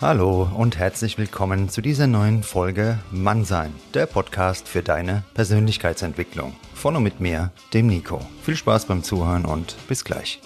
[0.00, 6.56] Hallo und herzlich willkommen zu dieser neuen Folge Mannsein, der Podcast für deine Persönlichkeitsentwicklung.
[6.72, 8.18] Von und mit mir, dem Nico.
[8.42, 10.40] Viel Spaß beim Zuhören und bis gleich.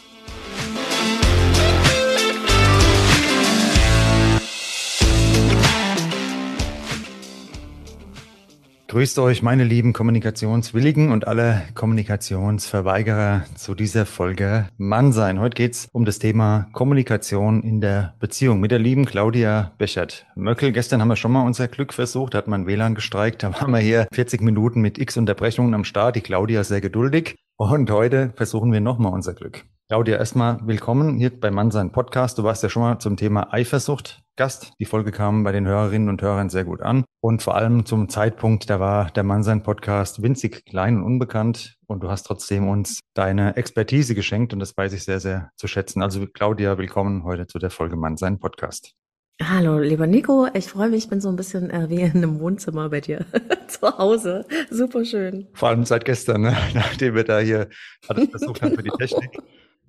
[8.94, 15.40] Grüßt euch, meine lieben Kommunikationswilligen und alle Kommunikationsverweigerer zu dieser Folge Mann sein.
[15.40, 20.70] Heute geht's um das Thema Kommunikation in der Beziehung mit der lieben Claudia Bechert-Möckel.
[20.70, 23.42] Gestern haben wir schon mal unser Glück versucht, hat man WLAN gestreikt.
[23.42, 26.14] Da waren wir hier 40 Minuten mit x Unterbrechungen am Start.
[26.14, 27.34] Die Claudia sehr geduldig.
[27.56, 29.64] Und heute versuchen wir nochmal unser Glück.
[29.88, 32.38] Claudia, erstmal willkommen hier bei Mannsein Podcast.
[32.38, 34.72] Du warst ja schon mal zum Thema Eifersucht Gast.
[34.80, 37.04] Die Folge kam bei den Hörerinnen und Hörern sehr gut an.
[37.20, 41.76] Und vor allem zum Zeitpunkt, da war der Mannsein Podcast winzig klein und unbekannt.
[41.86, 44.54] Und du hast trotzdem uns deine Expertise geschenkt.
[44.54, 46.02] Und das weiß ich sehr, sehr zu schätzen.
[46.02, 48.94] Also Claudia, willkommen heute zu der Folge Mannsein Podcast.
[49.42, 50.48] Hallo, lieber Nico.
[50.54, 53.26] Ich freue mich, ich bin so ein bisschen äh, wie in einem Wohnzimmer bei dir
[53.68, 54.46] zu Hause.
[54.70, 55.48] Super schön.
[55.52, 56.56] Vor allem seit gestern, ne?
[56.74, 57.68] nachdem wir da hier
[58.08, 59.42] alles versucht haben für die Technik.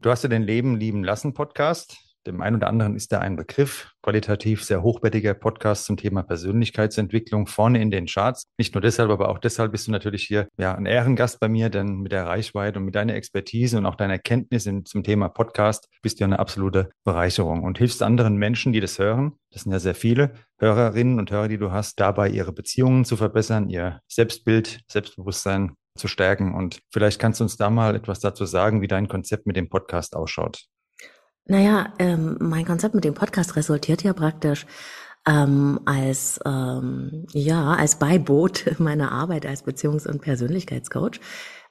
[0.05, 1.97] Du hast ja den Leben lieben lassen Podcast.
[2.27, 3.91] Dem einen oder anderen ist da ein Begriff.
[4.03, 8.45] Qualitativ sehr hochwertiger Podcast zum Thema Persönlichkeitsentwicklung vorne in den Charts.
[8.59, 11.71] Nicht nur deshalb, aber auch deshalb bist du natürlich hier ja ein Ehrengast bei mir,
[11.71, 15.89] denn mit der Reichweite und mit deiner Expertise und auch deiner Kenntnis zum Thema Podcast
[16.03, 19.39] bist du eine absolute Bereicherung und hilfst anderen Menschen, die das hören.
[19.49, 23.17] Das sind ja sehr viele Hörerinnen und Hörer, die du hast, dabei ihre Beziehungen zu
[23.17, 26.53] verbessern, ihr Selbstbild, Selbstbewusstsein zu stärken.
[26.53, 29.69] Und vielleicht kannst du uns da mal etwas dazu sagen, wie dein Konzept mit dem
[29.69, 30.65] Podcast ausschaut.
[31.45, 34.65] Naja, ähm, mein Konzept mit dem Podcast resultiert ja praktisch
[35.27, 41.19] ähm, als ähm, ja als Beiboot meiner Arbeit als Beziehungs- und Persönlichkeitscoach,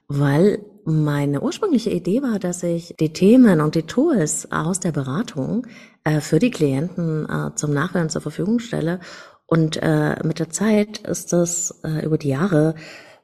[0.08, 5.66] weil meine ursprüngliche Idee war, dass ich die Themen und die Tools aus der Beratung
[6.04, 9.00] äh, für die Klienten äh, zum Nachhören zur Verfügung stelle.
[9.46, 12.74] Und äh, mit der Zeit ist das äh, über die Jahre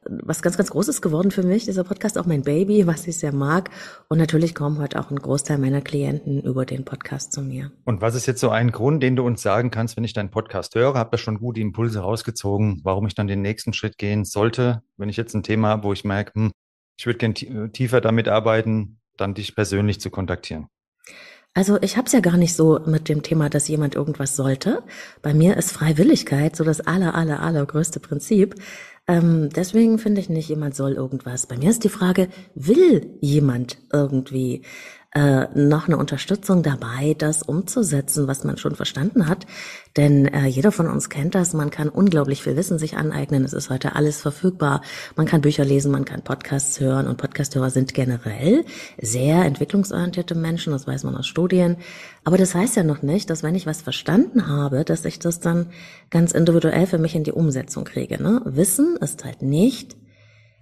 [0.03, 1.65] was ganz, ganz Großes geworden für mich.
[1.65, 3.69] Dieser Podcast auch mein Baby, was ich sehr mag.
[4.07, 7.71] Und natürlich kommen heute auch ein Großteil meiner Klienten über den Podcast zu mir.
[7.85, 10.31] Und was ist jetzt so ein Grund, den du uns sagen kannst, wenn ich deinen
[10.31, 10.95] Podcast höre?
[10.95, 15.09] Habe da schon gute Impulse rausgezogen, warum ich dann den nächsten Schritt gehen sollte, wenn
[15.09, 16.51] ich jetzt ein Thema habe, wo ich merke, hm,
[16.97, 20.67] ich würde gerne tiefer damit arbeiten, dann dich persönlich zu kontaktieren.
[21.53, 24.83] Also ich habe es ja gar nicht so mit dem Thema, dass jemand irgendwas sollte.
[25.21, 28.55] Bei mir ist Freiwilligkeit so das aller, aller, allergrößte Prinzip.
[29.07, 31.47] Ähm, deswegen finde ich nicht, jemand soll irgendwas.
[31.47, 34.63] Bei mir ist die Frage, will jemand irgendwie
[35.13, 39.45] äh, noch eine Unterstützung dabei, das umzusetzen, was man schon verstanden hat.
[39.97, 41.53] Denn äh, jeder von uns kennt das.
[41.53, 43.43] Man kann unglaublich viel Wissen sich aneignen.
[43.43, 44.81] Es ist heute alles verfügbar.
[45.17, 48.63] Man kann Bücher lesen, man kann Podcasts hören und Podcasthörer sind generell
[49.01, 50.71] sehr entwicklungsorientierte Menschen.
[50.71, 51.75] Das weiß man aus Studien.
[52.23, 55.41] Aber das heißt ja noch nicht, dass wenn ich was verstanden habe, dass ich das
[55.41, 55.67] dann
[56.09, 58.21] ganz individuell für mich in die Umsetzung kriege.
[58.21, 58.41] Ne?
[58.45, 59.97] Wissen ist halt nicht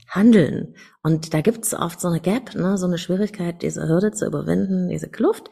[0.09, 0.75] handeln.
[1.01, 4.89] Und da gibt's oft so eine Gap, ne, so eine Schwierigkeit, diese Hürde zu überwinden,
[4.89, 5.49] diese Kluft.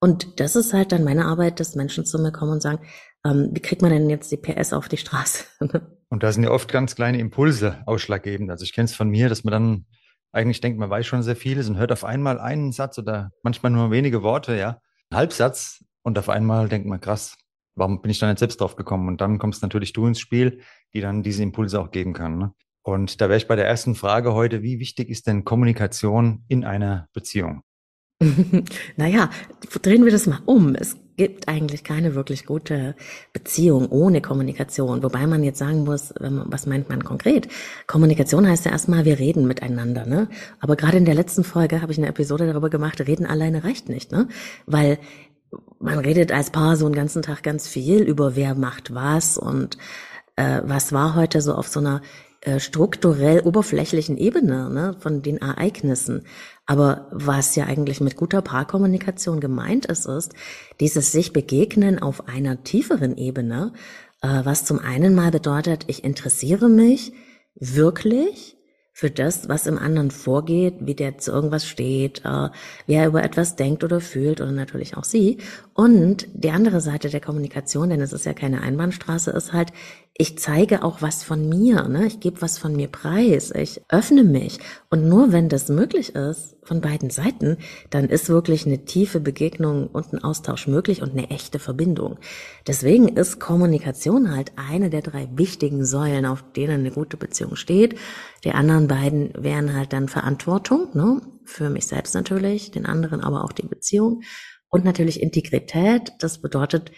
[0.00, 2.80] Und das ist halt dann meine Arbeit, dass Menschen zu mir kommen und sagen,
[3.24, 5.44] ähm, wie kriegt man denn jetzt die PS auf die Straße?
[6.08, 8.50] und da sind ja oft ganz kleine Impulse ausschlaggebend.
[8.50, 9.86] Also ich kenne es von mir, dass man dann
[10.32, 13.72] eigentlich denkt, man weiß schon sehr vieles und hört auf einmal einen Satz oder manchmal
[13.72, 17.36] nur wenige Worte, ja, einen Halbsatz und auf einmal denkt man, krass,
[17.74, 19.08] warum bin ich da nicht selbst drauf gekommen?
[19.08, 20.60] Und dann kommst natürlich du ins Spiel,
[20.94, 22.38] die dann diese Impulse auch geben kann.
[22.38, 22.52] Ne?
[22.82, 26.64] Und da wäre ich bei der ersten Frage heute, wie wichtig ist denn Kommunikation in
[26.64, 27.62] einer Beziehung?
[28.96, 29.30] naja,
[29.82, 30.74] drehen wir das mal um.
[30.74, 32.94] Es gibt eigentlich keine wirklich gute
[33.32, 35.02] Beziehung ohne Kommunikation.
[35.02, 37.48] Wobei man jetzt sagen muss, was meint man konkret?
[37.86, 40.28] Kommunikation heißt ja erstmal, wir reden miteinander, ne?
[40.60, 43.88] Aber gerade in der letzten Folge habe ich eine Episode darüber gemacht, reden alleine reicht
[43.88, 44.28] nicht, ne?
[44.66, 44.98] Weil
[45.78, 49.78] man redet als Paar so einen ganzen Tag ganz viel über wer macht was und
[50.36, 52.02] äh, was war heute so auf so einer
[52.58, 56.24] strukturell oberflächlichen Ebene ne, von den Ereignissen.
[56.66, 60.32] Aber was ja eigentlich mit guter Paarkommunikation gemeint ist, ist
[60.80, 63.72] dieses sich begegnen auf einer tieferen Ebene,
[64.22, 67.12] äh, was zum einen mal bedeutet, ich interessiere mich
[67.54, 68.56] wirklich
[68.92, 72.50] für das, was im anderen vorgeht, wie der zu irgendwas steht, äh,
[72.86, 75.38] wie er über etwas denkt oder fühlt oder natürlich auch sie.
[75.80, 79.72] Und die andere Seite der Kommunikation, denn es ist ja keine Einbahnstraße, ist halt,
[80.12, 82.06] ich zeige auch was von mir, ne?
[82.06, 84.58] ich gebe was von mir preis, ich öffne mich.
[84.90, 87.56] Und nur wenn das möglich ist, von beiden Seiten,
[87.88, 92.18] dann ist wirklich eine tiefe Begegnung und ein Austausch möglich und eine echte Verbindung.
[92.66, 97.94] Deswegen ist Kommunikation halt eine der drei wichtigen Säulen, auf denen eine gute Beziehung steht.
[98.44, 101.22] Die anderen beiden wären halt dann Verantwortung, ne?
[101.46, 104.20] für mich selbst natürlich, den anderen aber auch die Beziehung.
[104.70, 106.92] Und natürlich Integrität, das bedeutet,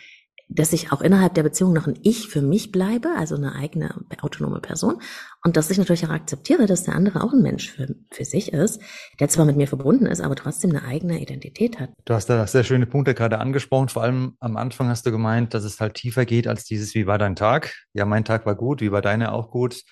[0.54, 3.94] dass ich auch innerhalb der Beziehung noch ein Ich für mich bleibe, also eine eigene
[4.20, 5.00] autonome Person.
[5.44, 8.52] Und dass ich natürlich auch akzeptiere, dass der andere auch ein Mensch für, für sich
[8.52, 8.80] ist,
[9.18, 11.90] der zwar mit mir verbunden ist, aber trotzdem eine eigene Identität hat.
[12.04, 13.88] Du hast da sehr schöne Punkte gerade angesprochen.
[13.88, 17.06] Vor allem am Anfang hast du gemeint, dass es halt tiefer geht als dieses, wie
[17.06, 17.74] war dein Tag?
[17.94, 19.82] Ja, mein Tag war gut, wie war deine auch gut?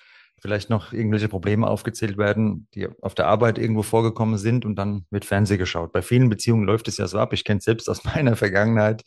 [0.41, 5.05] Vielleicht noch irgendwelche Probleme aufgezählt werden, die auf der Arbeit irgendwo vorgekommen sind und dann
[5.11, 5.91] wird Fernseh geschaut.
[5.91, 7.31] Bei vielen Beziehungen läuft es ja so ab.
[7.33, 9.03] Ich kenne es selbst aus meiner Vergangenheit.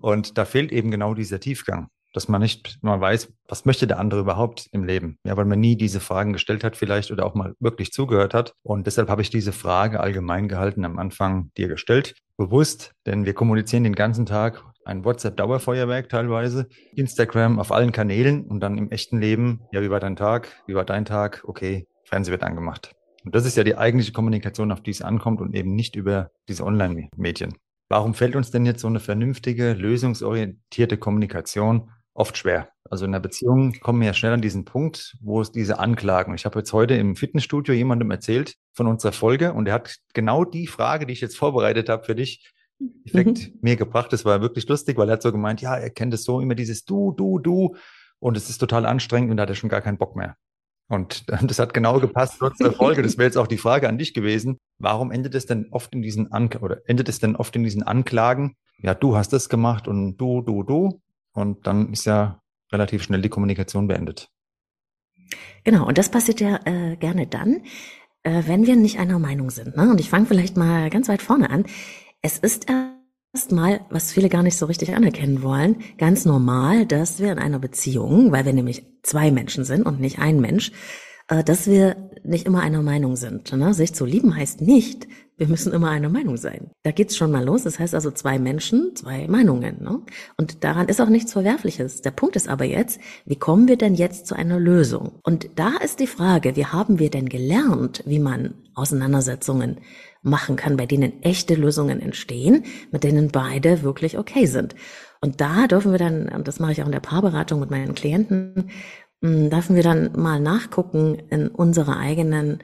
[0.00, 4.00] und da fehlt eben genau dieser Tiefgang, dass man nicht mal weiß, was möchte der
[4.00, 5.18] andere überhaupt im Leben?
[5.24, 8.54] Ja, weil man nie diese Fragen gestellt hat vielleicht oder auch mal wirklich zugehört hat.
[8.62, 12.16] Und deshalb habe ich diese Frage allgemein gehalten am Anfang dir gestellt.
[12.36, 18.60] Bewusst, denn wir kommunizieren den ganzen Tag ein WhatsApp-Dauerfeuerwerk teilweise, Instagram auf allen Kanälen und
[18.60, 22.32] dann im echten Leben, ja, wie war dein Tag, wie war dein Tag, okay, Fernsehen
[22.32, 22.94] wird angemacht.
[23.24, 26.30] Und das ist ja die eigentliche Kommunikation, auf die es ankommt und eben nicht über
[26.48, 27.54] diese Online-Medien.
[27.88, 32.68] Warum fällt uns denn jetzt so eine vernünftige, lösungsorientierte Kommunikation oft schwer?
[32.90, 36.34] Also in der Beziehung kommen wir ja schnell an diesen Punkt, wo es diese Anklagen.
[36.34, 40.44] Ich habe jetzt heute im Fitnessstudio jemandem erzählt von unserer Folge und er hat genau
[40.44, 42.52] die Frage, die ich jetzt vorbereitet habe für dich,
[43.04, 43.58] Effekt mhm.
[43.62, 44.12] mir gebracht.
[44.12, 46.54] Das war wirklich lustig, weil er hat so gemeint, ja, er kennt es so immer
[46.54, 47.76] dieses Du, Du, Du
[48.18, 50.36] und es ist total anstrengend und da hat er schon gar keinen Bock mehr.
[50.88, 53.02] Und das hat genau gepasst trotz der Folge.
[53.02, 54.58] Das wäre jetzt auch die Frage an dich gewesen.
[54.78, 57.82] Warum endet es denn oft in diesen An oder endet es denn oft in diesen
[57.82, 58.56] Anklagen?
[58.78, 61.00] Ja, du hast das gemacht und du, du, du.
[61.32, 62.40] Und dann ist ja
[62.72, 64.28] relativ schnell die Kommunikation beendet.
[65.64, 67.62] Genau, und das passiert ja äh, gerne dann,
[68.22, 69.76] äh, wenn wir nicht einer Meinung sind.
[69.76, 69.90] Ne?
[69.90, 71.64] Und ich fange vielleicht mal ganz weit vorne an.
[72.26, 72.68] Es ist
[73.34, 77.58] erstmal, was viele gar nicht so richtig anerkennen wollen, ganz normal, dass wir in einer
[77.58, 80.72] Beziehung, weil wir nämlich zwei Menschen sind und nicht ein Mensch,
[81.42, 83.52] dass wir nicht immer einer Meinung sind.
[83.52, 83.74] Ne?
[83.74, 86.70] Sich zu lieben heißt nicht, wir müssen immer einer Meinung sein.
[86.84, 87.64] Da geht's schon mal los.
[87.64, 89.82] Das heißt also zwei Menschen, zwei Meinungen.
[89.82, 90.00] Ne?
[90.36, 92.02] Und daran ist auch nichts Verwerfliches.
[92.02, 95.12] Der Punkt ist aber jetzt, wie kommen wir denn jetzt zu einer Lösung?
[95.22, 99.78] Und da ist die Frage, wie haben wir denn gelernt, wie man Auseinandersetzungen
[100.22, 104.74] machen kann, bei denen echte Lösungen entstehen, mit denen beide wirklich okay sind.
[105.20, 107.94] Und da dürfen wir dann, und das mache ich auch in der Paarberatung mit meinen
[107.94, 108.70] Klienten,
[109.24, 112.62] dürfen wir dann mal nachgucken in unserer eigenen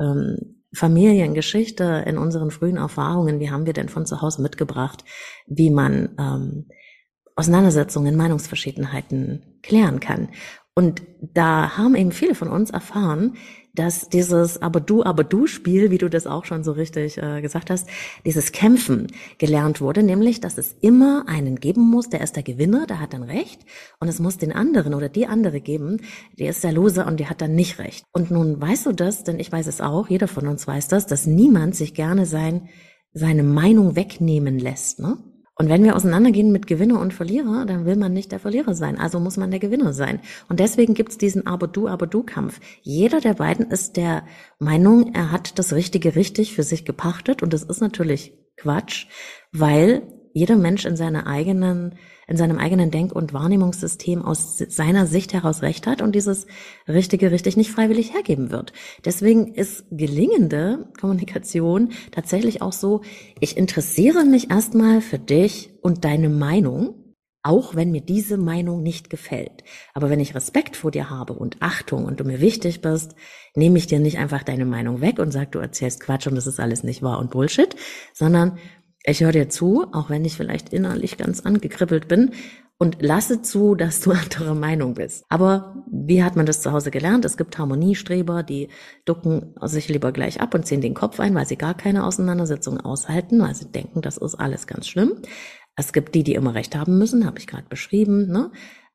[0.00, 5.04] ähm, Familiengeschichte, in unseren frühen Erfahrungen, wie haben wir denn von zu Hause mitgebracht,
[5.46, 6.68] wie man ähm,
[7.36, 10.30] Auseinandersetzungen, Meinungsverschiedenheiten klären kann.
[10.74, 13.36] Und da haben eben viele von uns erfahren,
[13.74, 17.40] dass dieses Aber du, aber du Spiel, wie du das auch schon so richtig äh,
[17.40, 17.88] gesagt hast,
[18.24, 19.06] dieses Kämpfen
[19.38, 23.14] gelernt wurde, nämlich, dass es immer einen geben muss, der ist der Gewinner, der hat
[23.14, 23.64] dann recht,
[23.98, 26.00] und es muss den anderen oder die andere geben,
[26.38, 28.04] der ist der Loser und die hat dann nicht recht.
[28.12, 31.06] Und nun weißt du das, denn ich weiß es auch, jeder von uns weiß das,
[31.06, 32.68] dass niemand sich gerne sein,
[33.14, 35.18] seine Meinung wegnehmen lässt, ne?
[35.56, 38.98] Und wenn wir auseinandergehen mit Gewinner und Verlierer, dann will man nicht der Verlierer sein,
[38.98, 40.20] also muss man der Gewinner sein.
[40.48, 42.58] Und deswegen gibt's diesen Aber-du, Aber-du-Kampf.
[42.80, 44.24] Jeder der beiden ist der
[44.58, 49.06] Meinung, er hat das Richtige richtig für sich gepachtet und das ist natürlich Quatsch,
[49.52, 51.94] weil jeder Mensch in seiner eigenen
[52.28, 56.46] in seinem eigenen Denk- und Wahrnehmungssystem aus seiner Sicht heraus recht hat und dieses
[56.88, 58.72] Richtige richtig nicht freiwillig hergeben wird.
[59.04, 63.02] Deswegen ist gelingende Kommunikation tatsächlich auch so,
[63.40, 66.94] ich interessiere mich erstmal für dich und deine Meinung,
[67.42, 69.64] auch wenn mir diese Meinung nicht gefällt.
[69.94, 73.16] Aber wenn ich Respekt vor dir habe und Achtung und du mir wichtig bist,
[73.56, 76.46] nehme ich dir nicht einfach deine Meinung weg und sag, du erzählst Quatsch und das
[76.46, 77.74] ist alles nicht wahr und Bullshit,
[78.12, 78.58] sondern
[79.04, 82.32] ich höre dir zu, auch wenn ich vielleicht innerlich ganz angekribbelt bin
[82.78, 85.24] und lasse zu, dass du anderer Meinung bist.
[85.28, 87.24] Aber wie hat man das zu Hause gelernt?
[87.24, 88.68] Es gibt Harmoniestreber, die
[89.04, 92.80] ducken sich lieber gleich ab und ziehen den Kopf ein, weil sie gar keine Auseinandersetzung
[92.80, 95.14] aushalten, weil sie denken, das ist alles ganz schlimm.
[95.76, 98.26] Es gibt die, die immer recht haben müssen, habe ich gerade beschrieben.
[98.30, 98.50] Ne?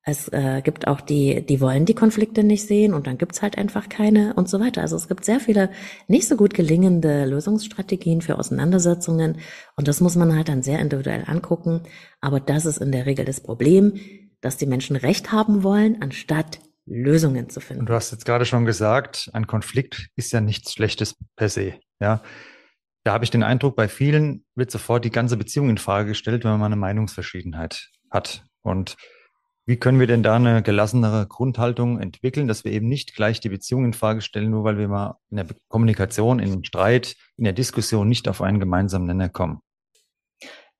[0.10, 3.58] Es äh, gibt auch die, die wollen die Konflikte nicht sehen und dann gibt's halt
[3.58, 4.80] einfach keine und so weiter.
[4.80, 5.70] Also es gibt sehr viele
[6.08, 9.40] nicht so gut gelingende Lösungsstrategien für Auseinandersetzungen
[9.76, 11.82] und das muss man halt dann sehr individuell angucken.
[12.22, 14.00] Aber das ist in der Regel das Problem,
[14.40, 17.82] dass die Menschen Recht haben wollen, anstatt Lösungen zu finden.
[17.82, 21.74] Und du hast jetzt gerade schon gesagt, ein Konflikt ist ja nichts Schlechtes per se.
[22.00, 22.22] Ja,
[23.04, 26.46] da habe ich den Eindruck, bei vielen wird sofort die ganze Beziehung in Frage gestellt,
[26.46, 28.46] wenn man eine Meinungsverschiedenheit hat.
[28.62, 28.96] Und
[29.68, 33.50] wie können wir denn da eine gelassenere Grundhaltung entwickeln, dass wir eben nicht gleich die
[33.50, 37.44] Beziehung in Frage stellen, nur weil wir mal in der Kommunikation, in dem Streit, in
[37.44, 39.60] der Diskussion nicht auf einen gemeinsamen Nenner kommen?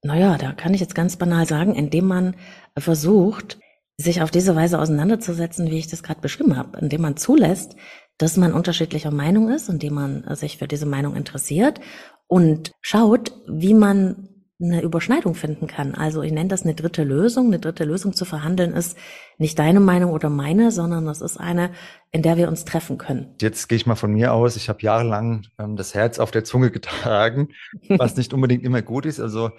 [0.04, 2.36] Naja, da kann ich jetzt ganz banal sagen, indem man
[2.78, 3.60] versucht,
[3.98, 7.76] sich auf diese Weise auseinanderzusetzen, wie ich das gerade beschrieben habe, indem man zulässt,
[8.18, 11.82] dass man unterschiedlicher Meinung ist, indem man sich für diese Meinung interessiert
[12.28, 15.94] und schaut, wie man eine Überschneidung finden kann.
[15.94, 17.48] Also ich nenne das eine dritte Lösung.
[17.48, 18.98] Eine dritte Lösung zu verhandeln ist
[19.38, 21.72] nicht deine Meinung oder meine, sondern das ist eine,
[22.12, 23.36] in der wir uns treffen können.
[23.40, 24.56] Jetzt gehe ich mal von mir aus.
[24.56, 27.50] Ich habe jahrelang ähm, das Herz auf der Zunge getragen,
[27.90, 29.20] was nicht unbedingt immer gut ist.
[29.20, 29.52] Also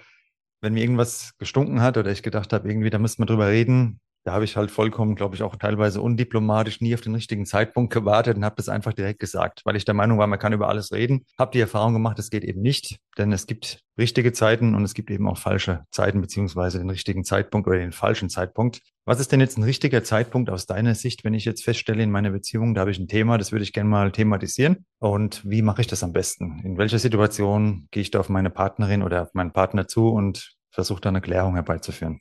[0.61, 4.01] wenn mir irgendwas gestunken hat oder ich gedacht habe, irgendwie, da müssen wir drüber reden,
[4.23, 7.93] da habe ich halt vollkommen, glaube ich, auch teilweise undiplomatisch nie auf den richtigen Zeitpunkt
[7.93, 10.67] gewartet und habe das einfach direkt gesagt, weil ich der Meinung war, man kann über
[10.67, 11.25] alles reden.
[11.37, 14.93] Habe die Erfahrung gemacht, es geht eben nicht, denn es gibt richtige Zeiten und es
[14.93, 18.81] gibt eben auch falsche Zeiten beziehungsweise den richtigen Zeitpunkt oder den falschen Zeitpunkt.
[19.05, 22.11] Was ist denn jetzt ein richtiger Zeitpunkt aus deiner Sicht, wenn ich jetzt feststelle in
[22.11, 25.61] meiner Beziehung, da habe ich ein Thema, das würde ich gerne mal thematisieren und wie
[25.61, 26.61] mache ich das am besten?
[26.63, 30.55] In welcher Situation gehe ich da auf meine Partnerin oder auf meinen Partner zu und
[30.71, 32.19] versuche da eine Klärung herbeizuführen?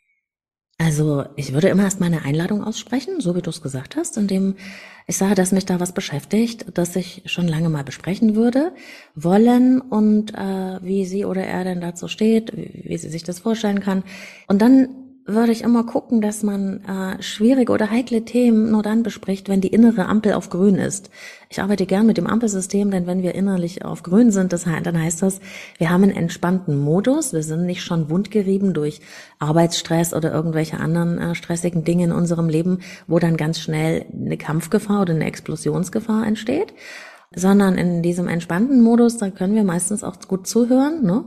[0.81, 4.55] Also ich würde immer erst meine Einladung aussprechen, so wie du es gesagt hast, indem
[5.09, 8.73] ich sage, dass mich da was beschäftigt, das ich schon lange mal besprechen würde,
[9.17, 13.41] wollen und äh, wie sie oder er denn dazu steht, wie, wie sie sich das
[13.41, 14.05] vorstellen kann.
[14.47, 19.03] Und dann würde ich immer gucken, dass man äh, schwierige oder heikle Themen nur dann
[19.03, 21.11] bespricht, wenn die innere Ampel auf grün ist.
[21.51, 25.01] Ich arbeite gern mit dem Ampelsystem, denn wenn wir innerlich auf grün sind, das, dann
[25.01, 25.41] heißt das,
[25.77, 29.03] wir haben einen entspannten Modus, wir sind nicht schon wundgerieben durch
[29.39, 34.39] Arbeitsstress oder irgendwelche anderen äh, stressigen Dinge in unserem Leben, wo dann ganz schnell eine
[34.39, 36.73] Kampfgefahr oder eine Explosionsgefahr entsteht,
[37.35, 41.25] sondern in diesem entspannten Modus, da können wir meistens auch gut zuhören ne?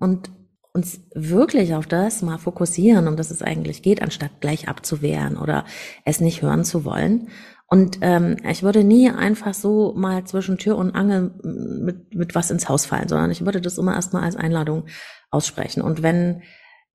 [0.00, 0.30] und
[0.74, 5.64] uns wirklich auf das mal fokussieren, um das es eigentlich geht, anstatt gleich abzuwehren oder
[6.04, 7.28] es nicht hören zu wollen.
[7.68, 12.50] Und ähm, ich würde nie einfach so mal zwischen Tür und Angel mit, mit was
[12.50, 14.84] ins Haus fallen, sondern ich würde das immer erstmal als Einladung
[15.30, 15.80] aussprechen.
[15.80, 16.42] Und wenn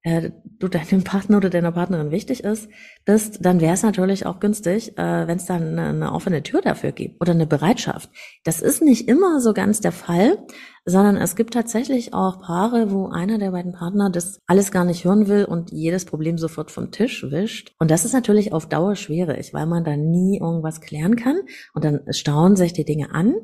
[0.03, 2.69] äh, du deinem Partner oder deiner Partnerin wichtig ist,
[3.05, 6.61] bist, dann wäre es natürlich auch günstig, äh, wenn es dann eine, eine offene Tür
[6.61, 8.09] dafür gibt oder eine Bereitschaft.
[8.43, 10.37] Das ist nicht immer so ganz der Fall,
[10.85, 15.05] sondern es gibt tatsächlich auch Paare, wo einer der beiden Partner das alles gar nicht
[15.05, 17.75] hören will und jedes Problem sofort vom Tisch wischt.
[17.79, 21.39] Und das ist natürlich auf Dauer schwierig, weil man da nie irgendwas klären kann
[21.73, 23.35] und dann staunen sich die Dinge an.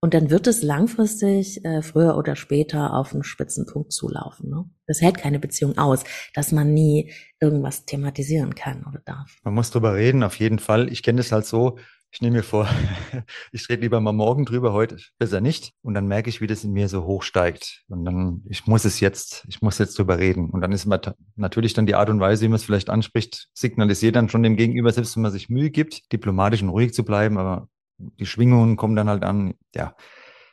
[0.00, 4.50] Und dann wird es langfristig äh, früher oder später auf einen Spitzenpunkt zulaufen.
[4.50, 4.64] Ne?
[4.86, 9.38] Das hält keine Beziehung aus, dass man nie irgendwas thematisieren kann oder darf.
[9.42, 10.92] Man muss drüber reden, auf jeden Fall.
[10.92, 11.78] Ich kenne das halt so,
[12.16, 12.68] ich nehme mir vor,
[13.52, 15.72] ich rede lieber mal morgen drüber, heute besser nicht.
[15.82, 17.84] Und dann merke ich, wie das in mir so hochsteigt.
[17.88, 20.50] Und dann, ich muss es jetzt, ich muss jetzt drüber reden.
[20.50, 21.00] Und dann ist man
[21.34, 24.56] natürlich dann die Art und Weise, wie man es vielleicht anspricht, signalisiert dann schon dem
[24.56, 28.76] Gegenüber, selbst wenn man sich Mühe gibt, diplomatisch und ruhig zu bleiben, aber die Schwingungen
[28.76, 29.94] kommen dann halt an, ja,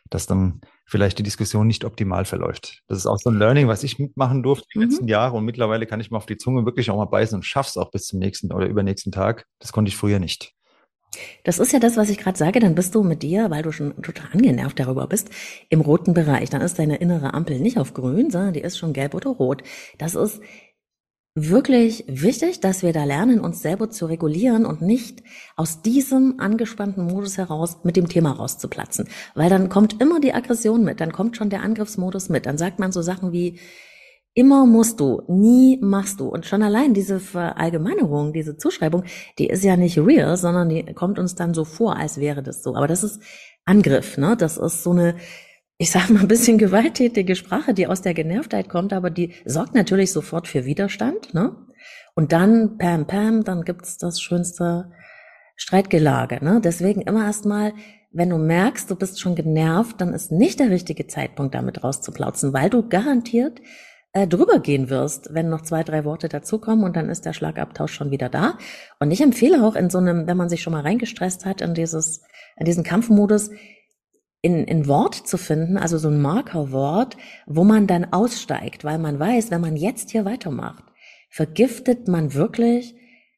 [0.09, 2.83] dass dann vielleicht die Diskussion nicht optimal verläuft.
[2.87, 4.85] Das ist auch so ein Learning, was ich mitmachen durfte die mhm.
[4.85, 7.43] letzten Jahre und mittlerweile kann ich mal auf die Zunge wirklich auch mal beißen und
[7.43, 9.45] schaff's auch bis zum nächsten oder übernächsten Tag.
[9.59, 10.53] Das konnte ich früher nicht.
[11.43, 13.71] Das ist ja das, was ich gerade sage, dann bist du mit dir, weil du
[13.71, 15.29] schon total angenervt darüber bist,
[15.69, 16.49] im roten Bereich.
[16.49, 19.61] Dann ist deine innere Ampel nicht auf grün, sondern die ist schon gelb oder rot.
[19.99, 20.41] Das ist
[21.35, 25.23] wirklich wichtig, dass wir da lernen, uns selber zu regulieren und nicht
[25.55, 29.07] aus diesem angespannten Modus heraus mit dem Thema rauszuplatzen.
[29.33, 32.45] Weil dann kommt immer die Aggression mit, dann kommt schon der Angriffsmodus mit.
[32.45, 33.59] Dann sagt man so Sachen wie,
[34.35, 36.27] immer musst du, nie machst du.
[36.27, 39.03] Und schon allein diese Verallgemeinerung, diese Zuschreibung,
[39.39, 42.61] die ist ja nicht real, sondern die kommt uns dann so vor, als wäre das
[42.63, 42.75] so.
[42.75, 43.21] Aber das ist
[43.65, 44.35] Angriff, ne?
[44.37, 45.15] Das ist so eine
[45.83, 49.75] ich sag mal, ein bisschen gewalttätige Sprache, die aus der Genervtheit kommt, aber die sorgt
[49.75, 51.33] natürlich sofort für Widerstand.
[51.33, 51.57] Ne?
[52.15, 54.93] Und dann, pam, pam, dann gibt's das schönste
[55.57, 56.41] Streitgelage.
[56.41, 56.61] Ne?
[56.63, 57.73] Deswegen immer erstmal,
[58.13, 62.53] wenn du merkst, du bist schon genervt, dann ist nicht der richtige Zeitpunkt, damit rauszuplauzen,
[62.53, 63.59] weil du garantiert
[64.13, 67.91] äh, drüber gehen wirst, wenn noch zwei, drei Worte dazukommen und dann ist der Schlagabtausch
[67.91, 68.57] schon wieder da.
[69.01, 71.73] Und ich empfehle auch in so einem, wenn man sich schon mal reingestresst hat in
[71.73, 72.21] dieses,
[72.55, 73.49] in diesen Kampfmodus,
[74.43, 77.15] in, in Wort zu finden, also so ein Markerwort,
[77.47, 80.83] wo man dann aussteigt, weil man weiß, wenn man jetzt hier weitermacht,
[81.29, 82.93] vergiftet man wirklich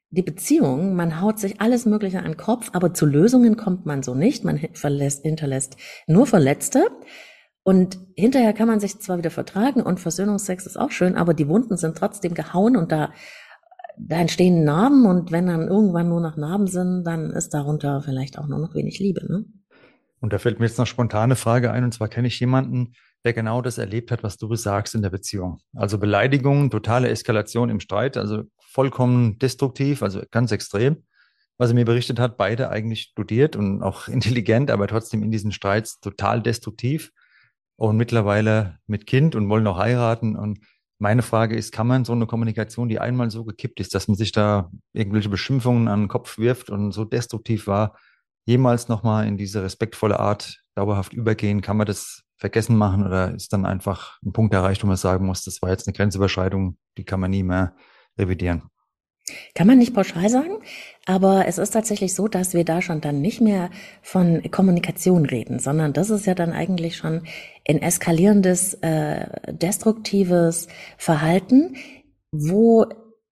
[0.09, 4.01] die Beziehung, man haut sich alles Mögliche an den Kopf, aber zu Lösungen kommt man
[4.01, 6.87] so nicht, man verlässt, hinterlässt nur Verletzte.
[7.63, 11.47] Und hinterher kann man sich zwar wieder vertragen und Versöhnungsex ist auch schön, aber die
[11.47, 13.11] Wunden sind trotzdem gehauen und da,
[13.97, 18.39] da entstehen Narben und wenn dann irgendwann nur noch Narben sind, dann ist darunter vielleicht
[18.39, 19.25] auch nur noch wenig Liebe.
[19.27, 19.45] Ne?
[20.25, 22.93] Und da fällt mir jetzt noch spontane Frage ein, und zwar kenne ich jemanden,
[23.25, 25.59] der genau das erlebt hat, was du besagst in der Beziehung.
[25.75, 31.03] Also Beleidigungen, totale Eskalation im Streit, also vollkommen destruktiv, also ganz extrem.
[31.59, 35.51] Was er mir berichtet hat, beide eigentlich studiert und auch intelligent, aber trotzdem in diesen
[35.51, 37.11] Streits total destruktiv
[37.75, 40.35] und mittlerweile mit Kind und wollen auch heiraten.
[40.35, 40.57] Und
[40.97, 44.17] meine Frage ist, kann man so eine Kommunikation, die einmal so gekippt ist, dass man
[44.17, 47.95] sich da irgendwelche Beschimpfungen an den Kopf wirft und so destruktiv war,
[48.45, 51.61] jemals nochmal in diese respektvolle Art dauerhaft übergehen?
[51.61, 55.25] Kann man das vergessen machen oder ist dann einfach ein Punkt erreicht, wo man sagen
[55.25, 57.75] muss, das war jetzt eine Grenzüberschreitung, die kann man nie mehr
[58.17, 58.63] revidieren?
[59.55, 60.59] Kann man nicht pauschal sagen,
[61.07, 63.71] aber es ist tatsächlich so, dass wir da schon dann nicht mehr
[64.03, 67.23] von Kommunikation reden, sondern das ist ja dann eigentlich schon
[67.67, 70.67] ein eskalierendes, äh, destruktives
[70.99, 71.75] Verhalten,
[72.31, 72.85] wo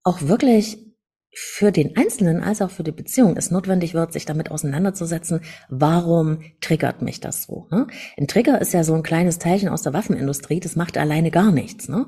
[0.02, 0.78] auch wirklich
[1.34, 6.40] für den Einzelnen als auch für die Beziehung es notwendig wird, sich damit auseinanderzusetzen, warum
[6.60, 7.68] triggert mich das so.
[7.70, 7.86] Ne?
[8.18, 11.50] Ein Trigger ist ja so ein kleines Teilchen aus der Waffenindustrie, das macht alleine gar
[11.50, 11.88] nichts.
[11.88, 12.06] Ne?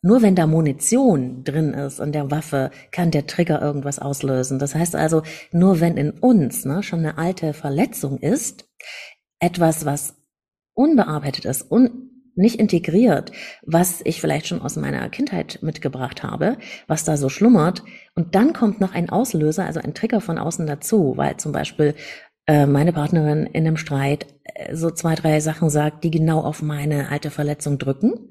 [0.00, 4.58] Nur wenn da Munition drin ist in der Waffe, kann der Trigger irgendwas auslösen.
[4.58, 8.68] Das heißt also, nur wenn in uns ne, schon eine alte Verletzung ist,
[9.38, 10.14] etwas, was
[10.74, 17.04] unbearbeitet ist, un nicht integriert, was ich vielleicht schon aus meiner Kindheit mitgebracht habe, was
[17.04, 17.82] da so schlummert.
[18.14, 21.94] Und dann kommt noch ein Auslöser, also ein Trigger von außen dazu, weil zum Beispiel
[22.46, 26.62] äh, meine Partnerin in einem Streit äh, so zwei, drei Sachen sagt, die genau auf
[26.62, 28.30] meine alte Verletzung drücken.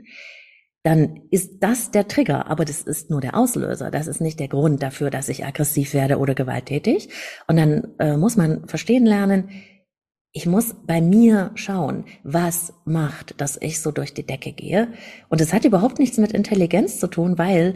[0.84, 3.90] Dann ist das der Trigger, aber das ist nur der Auslöser.
[3.90, 7.10] Das ist nicht der Grund dafür, dass ich aggressiv werde oder gewalttätig.
[7.48, 9.50] Und dann äh, muss man verstehen lernen,
[10.34, 14.92] ich muss bei mir schauen, was macht, dass ich so durch die Decke gehe.
[15.30, 17.76] Und es hat überhaupt nichts mit Intelligenz zu tun, weil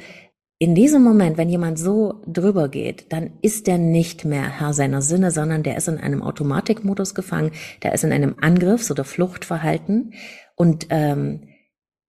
[0.58, 5.04] in diesem Moment, wenn jemand so drüber geht, dann ist der nicht mehr Herr seiner
[5.04, 7.52] Sinne, sondern der ist in einem Automatikmodus gefangen,
[7.84, 10.14] der ist in einem Angriffs- oder Fluchtverhalten.
[10.56, 11.50] Und ähm,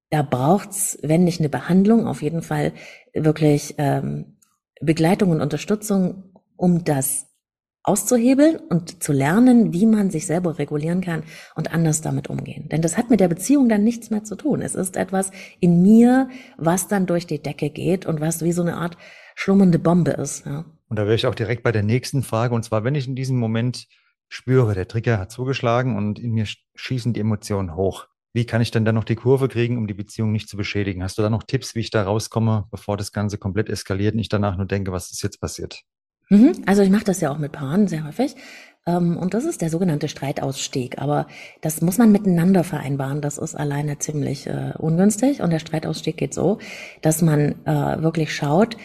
[0.08, 2.72] da braucht's, wenn nicht eine Behandlung, auf jeden Fall
[3.12, 4.38] wirklich ähm,
[4.80, 7.27] Begleitung und Unterstützung, um das
[7.88, 11.23] auszuhebeln und zu lernen, wie man sich selber regulieren kann
[11.54, 12.68] und anders damit umgehen.
[12.68, 14.61] Denn das hat mit der Beziehung dann nichts mehr zu tun.
[14.61, 16.28] Es ist etwas in mir,
[16.59, 18.97] was dann durch die Decke geht und was wie so eine Art
[19.35, 20.45] schlummernde Bombe ist.
[20.45, 20.66] Ja.
[20.88, 22.54] Und da wäre ich auch direkt bei der nächsten Frage.
[22.54, 23.87] Und zwar, wenn ich in diesem Moment
[24.28, 28.07] spüre, der Trigger hat zugeschlagen und in mir schießen die Emotionen hoch.
[28.35, 31.02] Wie kann ich denn dann noch die Kurve kriegen, um die Beziehung nicht zu beschädigen?
[31.02, 34.20] Hast du da noch Tipps, wie ich da rauskomme, bevor das Ganze komplett eskaliert und
[34.20, 35.83] ich danach nur denke, was ist jetzt passiert?
[36.30, 36.52] Mhm.
[36.66, 38.36] Also ich mache das ja auch mit Paaren sehr häufig.
[38.86, 40.98] Ähm, und das ist der sogenannte Streitausstieg.
[40.98, 41.26] Aber
[41.60, 43.20] das muss man miteinander vereinbaren.
[43.20, 45.42] Das ist alleine ziemlich äh, ungünstig.
[45.42, 46.58] Und der Streitausstieg geht so,
[47.02, 48.76] dass man äh, wirklich schaut,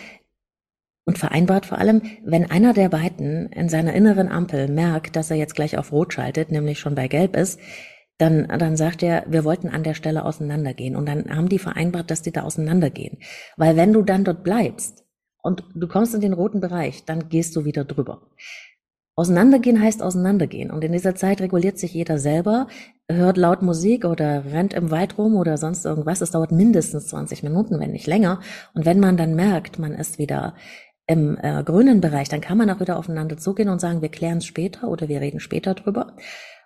[1.05, 5.37] und vereinbart vor allem, wenn einer der beiden in seiner inneren Ampel merkt, dass er
[5.37, 7.59] jetzt gleich auf Rot schaltet, nämlich schon bei Gelb ist,
[8.17, 10.95] dann, dann sagt er, wir wollten an der Stelle auseinandergehen.
[10.95, 13.17] Und dann haben die vereinbart, dass die da auseinandergehen.
[13.57, 15.02] Weil wenn du dann dort bleibst,
[15.43, 18.21] und du kommst in den roten Bereich, dann gehst du wieder drüber.
[19.15, 20.71] Auseinandergehen heißt auseinandergehen.
[20.71, 22.67] Und in dieser Zeit reguliert sich jeder selber,
[23.07, 26.21] hört laut Musik oder rennt im Wald rum oder sonst irgendwas.
[26.21, 28.39] Es dauert mindestens 20 Minuten, wenn nicht länger.
[28.73, 30.55] Und wenn man dann merkt, man ist wieder
[31.05, 34.39] im äh, grünen Bereich, dann kann man auch wieder aufeinander zugehen und sagen, wir klären
[34.39, 36.15] es später oder wir reden später drüber.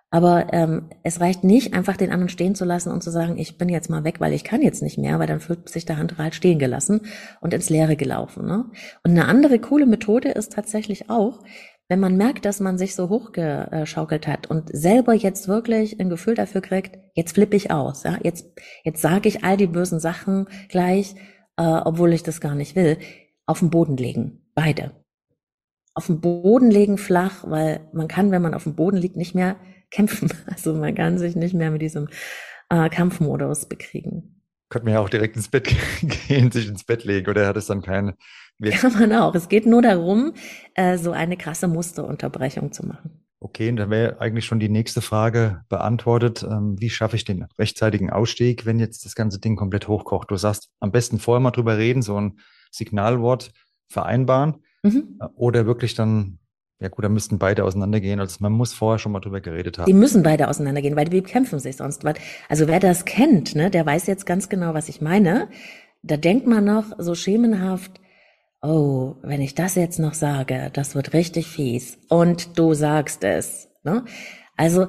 [0.09, 3.57] Aber ähm, es reicht nicht, einfach den anderen stehen zu lassen und zu sagen, ich
[3.57, 5.97] bin jetzt mal weg, weil ich kann jetzt nicht mehr, weil dann fühlt sich der
[5.97, 7.01] Hand halt stehen gelassen
[7.41, 8.45] und ins Leere gelaufen.
[8.45, 8.65] Ne?
[9.03, 11.43] Und eine andere coole Methode ist tatsächlich auch,
[11.89, 16.35] wenn man merkt, dass man sich so hochgeschaukelt hat und selber jetzt wirklich ein Gefühl
[16.35, 18.45] dafür kriegt, jetzt flippe ich aus, ja, jetzt,
[18.83, 21.15] jetzt sage ich all die bösen Sachen gleich,
[21.57, 22.97] äh, obwohl ich das gar nicht will,
[23.45, 24.49] auf den Boden legen.
[24.53, 24.91] Beide.
[25.93, 29.33] Auf den Boden legen flach, weil man kann, wenn man auf dem Boden liegt, nicht
[29.33, 29.55] mehr
[29.91, 30.31] kämpfen.
[30.47, 32.07] Also man kann sich nicht mehr mit diesem
[32.69, 34.43] äh, Kampfmodus bekriegen.
[34.69, 35.73] Könnte man ja auch direkt ins Bett
[36.27, 38.15] gehen, sich ins Bett legen, oder hat es dann keine
[38.61, 39.35] Kann man auch.
[39.35, 40.33] Es geht nur darum,
[40.73, 43.23] äh, so eine krasse Musterunterbrechung zu machen.
[43.39, 46.43] Okay, und dann wäre eigentlich schon die nächste Frage beantwortet.
[46.43, 50.31] Ähm, wie schaffe ich den rechtzeitigen Ausstieg, wenn jetzt das ganze Ding komplett hochkocht?
[50.31, 52.39] Du sagst, am besten vorher mal drüber reden, so ein
[52.71, 53.51] Signalwort
[53.89, 55.19] vereinbaren mhm.
[55.35, 56.39] oder wirklich dann
[56.79, 58.19] ja gut, dann müssten beide auseinandergehen.
[58.19, 59.85] Also man muss vorher schon mal drüber geredet haben.
[59.85, 62.05] Die müssen beide auseinandergehen, weil die kämpfen sich sonst.
[62.49, 65.49] Also wer das kennt, ne, der weiß jetzt ganz genau, was ich meine.
[66.03, 67.99] Da denkt man noch so schemenhaft,
[68.61, 71.97] oh, wenn ich das jetzt noch sage, das wird richtig fies.
[72.09, 73.69] Und du sagst es.
[73.83, 74.05] Ne?
[74.55, 74.87] Also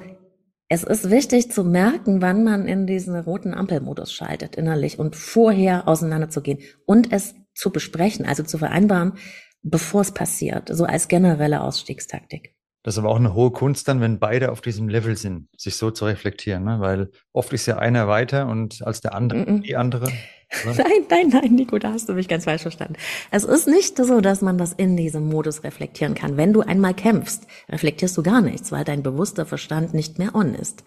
[0.69, 5.89] es ist wichtig zu merken, wann man in diesen roten Ampelmodus schaltet innerlich und vorher
[5.89, 9.15] auseinanderzugehen und es zu besprechen, also zu vereinbaren,
[9.63, 12.55] bevor es passiert, so als generelle Ausstiegstaktik.
[12.85, 15.77] Das ist aber auch eine hohe Kunst dann, wenn beide auf diesem Level sind, sich
[15.77, 16.81] so zu reflektieren, ne?
[16.81, 19.63] weil oft ist ja einer weiter und als der andere, mm -mm.
[19.63, 20.07] die andere.
[20.65, 20.85] Oder?
[20.85, 22.95] Nein, nein, nein, Nico, da hast du mich ganz falsch verstanden.
[23.31, 26.39] Es ist nicht so, dass man das in diesem Modus reflektieren kann.
[26.39, 30.55] Wenn du einmal kämpfst, reflektierst du gar nichts, weil dein bewusster Verstand nicht mehr on
[30.55, 30.85] ist.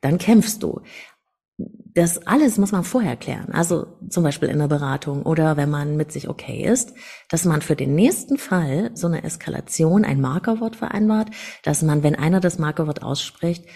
[0.00, 0.80] Dann kämpfst du
[1.94, 3.52] das alles muss man vorher klären.
[3.52, 6.94] Also zum Beispiel in der Beratung oder wenn man mit sich okay ist,
[7.28, 11.30] dass man für den nächsten Fall so eine Eskalation ein Markerwort vereinbart,
[11.62, 13.66] dass man, wenn einer das Markerwort ausspricht,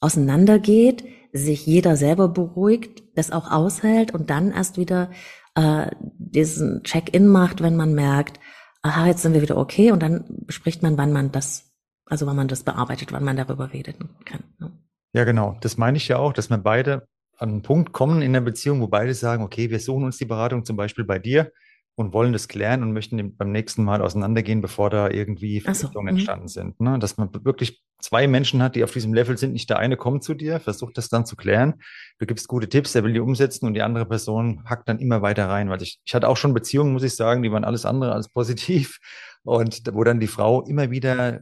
[0.00, 5.10] auseinandergeht, sich jeder selber beruhigt, das auch aushält und dann erst wieder
[5.54, 8.38] äh, diesen Check-in macht, wenn man merkt,
[8.82, 11.72] aha, jetzt sind wir wieder okay und dann bespricht man, wann man das,
[12.04, 14.44] also wann man das bearbeitet, wann man darüber reden kann.
[14.58, 14.72] Ne?
[15.14, 15.56] Ja, genau.
[15.60, 17.06] Das meine ich ja auch, dass wir beide
[17.42, 20.24] an einen Punkt kommen in der Beziehung, wo beide sagen, okay, wir suchen uns die
[20.24, 21.52] Beratung zum Beispiel bei dir
[21.94, 26.12] und wollen das klären und möchten beim nächsten Mal auseinandergehen, bevor da irgendwie Verpflichtungen so,
[26.12, 26.18] mhm.
[26.18, 26.80] entstanden sind.
[26.80, 26.98] Ne?
[26.98, 29.52] Dass man wirklich zwei Menschen hat, die auf diesem Level sind.
[29.52, 31.74] Nicht der eine kommt zu dir, versucht das dann zu klären.
[32.18, 35.20] Du gibst gute Tipps, er will die umsetzen und die andere Person hackt dann immer
[35.20, 35.68] weiter rein.
[35.68, 38.28] Weil ich, ich hatte auch schon Beziehungen, muss ich sagen, die waren alles andere als
[38.28, 38.98] positiv.
[39.44, 41.40] Und wo dann die Frau immer wieder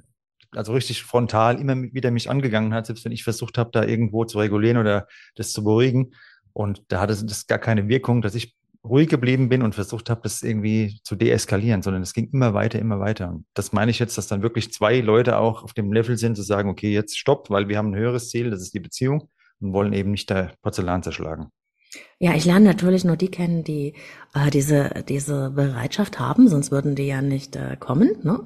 [0.53, 4.25] also richtig frontal immer wieder mich angegangen hat, selbst wenn ich versucht habe, da irgendwo
[4.25, 6.13] zu regulieren oder das zu beruhigen.
[6.53, 10.23] Und da hatte das gar keine Wirkung, dass ich ruhig geblieben bin und versucht habe,
[10.23, 13.29] das irgendwie zu deeskalieren, sondern es ging immer weiter, immer weiter.
[13.29, 16.37] Und das meine ich jetzt, dass dann wirklich zwei Leute auch auf dem Level sind,
[16.37, 19.29] zu sagen, okay, jetzt stopp, weil wir haben ein höheres Ziel, das ist die Beziehung
[19.61, 21.51] und wollen eben nicht der Porzellan zerschlagen.
[22.19, 23.95] Ja, ich lerne natürlich nur die kennen, die
[24.35, 28.17] äh, diese, diese Bereitschaft haben, sonst würden die ja nicht äh, kommen.
[28.23, 28.41] Ne?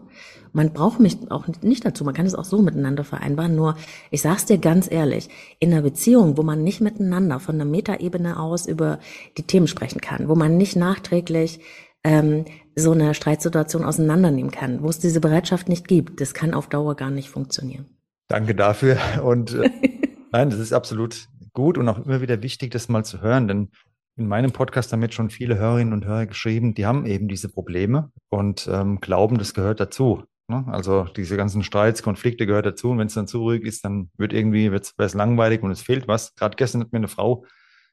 [0.53, 3.57] Man braucht mich auch nicht dazu, man kann es auch so miteinander vereinbaren.
[3.57, 3.77] Nur,
[4.11, 5.29] ich sag's dir ganz ehrlich,
[5.59, 9.01] in einer Beziehung, wo man nicht miteinander von der Metaebene aus über
[9.37, 11.61] die Themen sprechen kann, wo man nicht nachträglich
[12.05, 12.45] ähm,
[12.77, 16.95] so eine Streitsituation auseinandernehmen kann, wo es diese Bereitschaft nicht gibt, das kann auf Dauer
[16.95, 17.87] gar nicht funktionieren.
[18.29, 18.99] Danke dafür.
[19.25, 19.71] Und äh,
[20.33, 23.71] nein, das ist absolut gut und auch immer wieder wichtig, das mal zu hören, denn
[24.17, 27.49] in meinem Podcast haben jetzt schon viele Hörerinnen und Hörer geschrieben, die haben eben diese
[27.49, 30.23] Probleme und ähm, glauben, das gehört dazu.
[30.47, 30.65] Ne?
[30.69, 34.11] Also diese ganzen Streits, Konflikte gehört dazu und wenn es dann zu ruhig ist, dann
[34.17, 36.35] wird irgendwie wird es langweilig und es fehlt was.
[36.35, 37.45] Gerade gestern hat mir eine Frau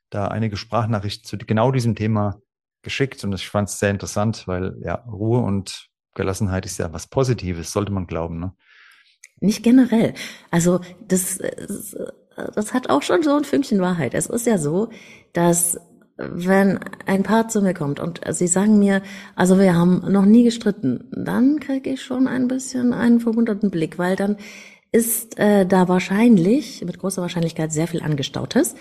[0.09, 2.41] da einige Sprachnachrichten zu genau diesem Thema
[2.83, 7.07] geschickt und ich fand es sehr interessant, weil ja Ruhe und Gelassenheit ist ja was
[7.07, 8.39] Positives, sollte man glauben.
[8.39, 8.53] Ne?
[9.39, 10.13] Nicht generell.
[10.51, 11.39] Also das,
[12.35, 14.13] das hat auch schon so ein Fünkchen Wahrheit.
[14.13, 14.89] Es ist ja so,
[15.33, 15.79] dass
[16.17, 19.01] wenn ein Paar zu mir kommt und sie sagen mir,
[19.35, 23.97] also wir haben noch nie gestritten, dann kriege ich schon ein bisschen einen verwunderten Blick,
[23.97, 24.37] weil dann
[24.91, 28.75] ist äh, da wahrscheinlich, mit großer Wahrscheinlichkeit, sehr viel Angestautes,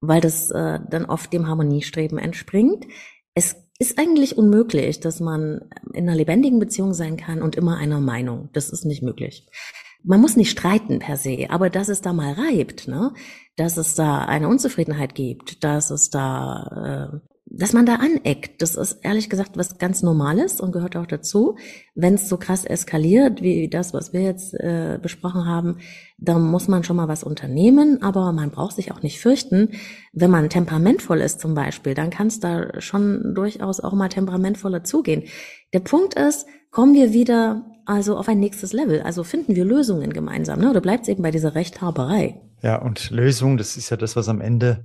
[0.00, 2.86] weil das äh, dann oft dem Harmoniestreben entspringt.
[3.34, 8.00] Es ist eigentlich unmöglich, dass man in einer lebendigen Beziehung sein kann und immer einer
[8.00, 8.48] Meinung.
[8.54, 9.46] Das ist nicht möglich
[10.04, 13.12] man muss nicht streiten per se, aber dass es da mal reibt, ne?
[13.56, 17.18] dass es da eine Unzufriedenheit gibt, dass es da, äh,
[17.54, 21.56] dass man da aneckt, das ist ehrlich gesagt was ganz Normales und gehört auch dazu.
[21.94, 25.78] Wenn es so krass eskaliert, wie das, was wir jetzt äh, besprochen haben,
[26.16, 29.72] dann muss man schon mal was unternehmen, aber man braucht sich auch nicht fürchten.
[30.14, 34.82] Wenn man temperamentvoll ist zum Beispiel, dann kann es da schon durchaus auch mal temperamentvoller
[34.82, 35.24] zugehen.
[35.74, 39.02] Der Punkt ist, kommen wir wieder also auf ein nächstes Level.
[39.02, 40.70] Also finden wir Lösungen gemeinsam, ne?
[40.70, 42.40] Oder bleibt es eben bei dieser Rechthaberei?
[42.62, 44.84] Ja, und Lösung, das ist ja das, was am Ende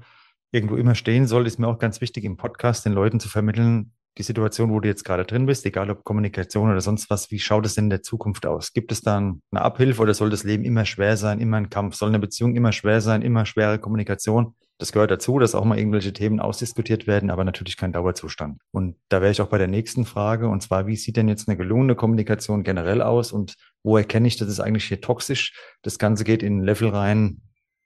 [0.52, 3.92] irgendwo immer stehen soll, ist mir auch ganz wichtig im Podcast den Leuten zu vermitteln,
[4.18, 7.40] die Situation, wo du jetzt gerade drin bist, egal ob Kommunikation oder sonst was, wie
[7.40, 8.74] schaut es denn in der Zukunft aus?
[8.74, 11.96] Gibt es dann eine Abhilfe oder soll das Leben immer schwer sein, immer ein Kampf?
[11.96, 14.56] Soll eine Beziehung immer schwer sein, immer schwere Kommunikation?
[14.80, 18.62] Das gehört dazu, dass auch mal irgendwelche Themen ausdiskutiert werden, aber natürlich kein Dauerzustand.
[18.72, 21.48] Und da wäre ich auch bei der nächsten Frage, und zwar, wie sieht denn jetzt
[21.48, 25.54] eine gelungene Kommunikation generell aus und wo erkenne ich, dass es eigentlich hier toxisch?
[25.82, 27.42] Das Ganze geht in ein Level rein,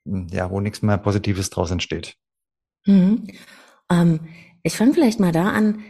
[0.05, 2.15] hm, ja, wo nichts mehr Positives draus entsteht.
[2.85, 3.27] Mhm.
[3.89, 4.19] Ähm,
[4.63, 5.83] ich fange vielleicht mal da an.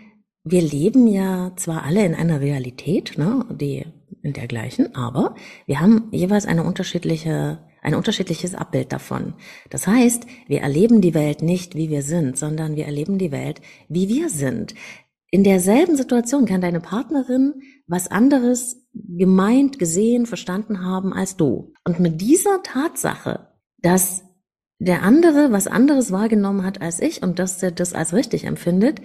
[0.43, 3.85] Wir leben ja zwar alle in einer Realität, ne, die
[4.21, 5.35] in dergleichen, aber
[5.65, 9.34] wir haben jeweils eine unterschiedliche ein unterschiedliches Abbild davon.
[9.70, 13.62] Das heißt, wir erleben die Welt nicht, wie wir sind, sondern wir erleben die Welt,
[13.89, 14.76] wie wir sind.
[15.32, 21.74] In derselben Situation kann deine Partnerin was anderes gemeint, gesehen, verstanden haben als du.
[21.86, 24.24] Und mit dieser Tatsache, dass
[24.78, 29.02] der andere was anderes wahrgenommen hat als ich und dass er das als richtig empfindet,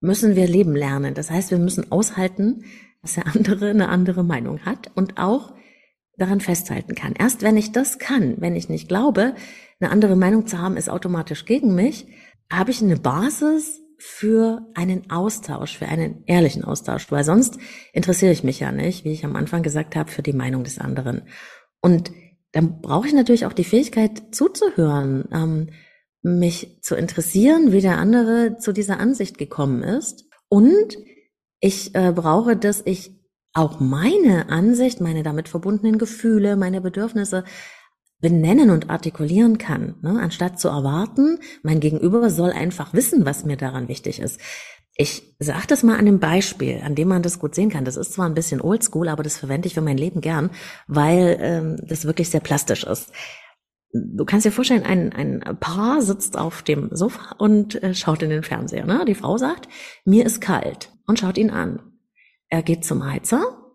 [0.00, 1.14] müssen wir leben lernen.
[1.14, 2.64] Das heißt, wir müssen aushalten,
[3.02, 5.54] dass der andere eine andere Meinung hat und auch
[6.18, 7.14] daran festhalten kann.
[7.18, 9.34] Erst wenn ich das kann, wenn ich nicht glaube,
[9.80, 12.06] eine andere Meinung zu haben, ist automatisch gegen mich,
[12.50, 17.58] habe ich eine Basis für einen Austausch, für einen ehrlichen Austausch, weil sonst
[17.92, 20.78] interessiere ich mich ja nicht, wie ich am Anfang gesagt habe, für die Meinung des
[20.78, 21.22] anderen.
[21.80, 22.12] Und
[22.52, 25.70] dann brauche ich natürlich auch die Fähigkeit zuzuhören, ähm,
[26.22, 30.24] mich zu interessieren, wie der andere zu dieser Ansicht gekommen ist.
[30.48, 30.96] Und
[31.60, 33.17] ich äh, brauche, dass ich
[33.58, 37.44] auch meine Ansicht, meine damit verbundenen Gefühle, meine Bedürfnisse
[38.20, 40.18] benennen und artikulieren kann, ne?
[40.20, 44.40] anstatt zu erwarten, mein Gegenüber soll einfach wissen, was mir daran wichtig ist.
[44.96, 47.84] Ich sage das mal an einem Beispiel, an dem man das gut sehen kann.
[47.84, 50.50] Das ist zwar ein bisschen oldschool, aber das verwende ich für mein Leben gern,
[50.88, 53.12] weil ähm, das wirklich sehr plastisch ist.
[53.92, 58.30] du kannst dir vorstellen, ein, ein Paar sitzt auf dem Sofa und äh, schaut in
[58.30, 58.86] den Fernseher.
[58.86, 59.04] Ne?
[59.06, 59.68] Die Frau sagt,
[60.04, 61.97] mir ist kalt und schaut ihn an.
[62.48, 63.74] Er geht zum Heizer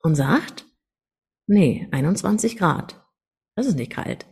[0.00, 0.66] und sagt,
[1.46, 3.04] nee, 21 Grad.
[3.54, 4.26] Das ist nicht kalt.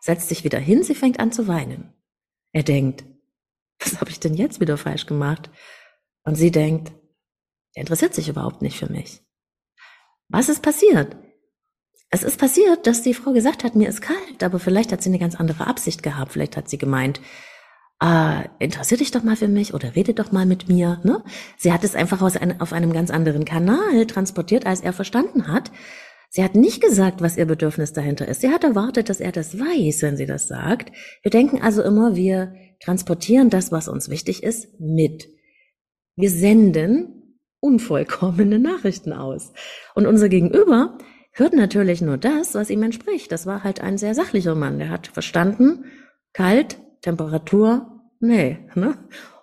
[0.00, 1.94] Setzt sich wieder hin, sie fängt an zu weinen.
[2.52, 3.04] Er denkt,
[3.78, 5.50] was habe ich denn jetzt wieder falsch gemacht?
[6.24, 6.92] Und sie denkt,
[7.74, 9.20] er interessiert sich überhaupt nicht für mich.
[10.28, 11.16] Was ist passiert?
[12.10, 15.10] Es ist passiert, dass die Frau gesagt hat, mir ist kalt, aber vielleicht hat sie
[15.10, 16.32] eine ganz andere Absicht gehabt.
[16.32, 17.20] Vielleicht hat sie gemeint,
[18.02, 21.00] äh, interessier dich doch mal für mich oder rede doch mal mit mir.
[21.04, 21.22] Ne?
[21.58, 25.48] Sie hat es einfach aus ein, auf einem ganz anderen Kanal transportiert, als er verstanden
[25.48, 25.70] hat.
[26.30, 28.40] Sie hat nicht gesagt, was ihr Bedürfnis dahinter ist.
[28.40, 30.92] Sie hat erwartet, dass er das weiß, wenn sie das sagt.
[31.22, 35.28] Wir denken also immer, wir transportieren das, was uns wichtig ist, mit.
[36.16, 39.52] Wir senden unvollkommene Nachrichten aus.
[39.94, 40.96] Und unser Gegenüber
[41.32, 43.32] hört natürlich nur das, was ihm entspricht.
[43.32, 44.78] Das war halt ein sehr sachlicher Mann.
[44.78, 45.84] Der hat verstanden,
[46.32, 48.58] kalt, Temperatur, nee.
[48.74, 48.96] Ne?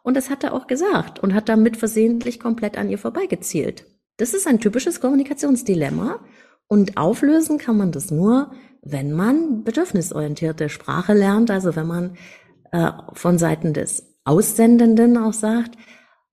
[0.04, 3.86] Und das hat er auch gesagt und hat damit versehentlich komplett an ihr vorbeigezielt.
[4.18, 6.20] Das ist ein typisches Kommunikationsdilemma.
[6.68, 12.18] Und auflösen kann man das nur, wenn man bedürfnisorientierte Sprache lernt, also wenn man
[12.72, 15.78] äh, von Seiten des Aussendenden auch sagt,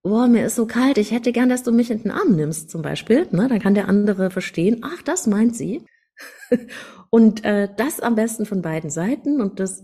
[0.02, 2.70] boah, mir ist so kalt, ich hätte gern, dass du mich in den Arm nimmst,
[2.70, 3.26] zum Beispiel.
[3.30, 5.84] Ne, dann kann der andere verstehen, ach, das meint sie.
[7.10, 9.40] und äh, das am besten von beiden Seiten.
[9.40, 9.82] Und das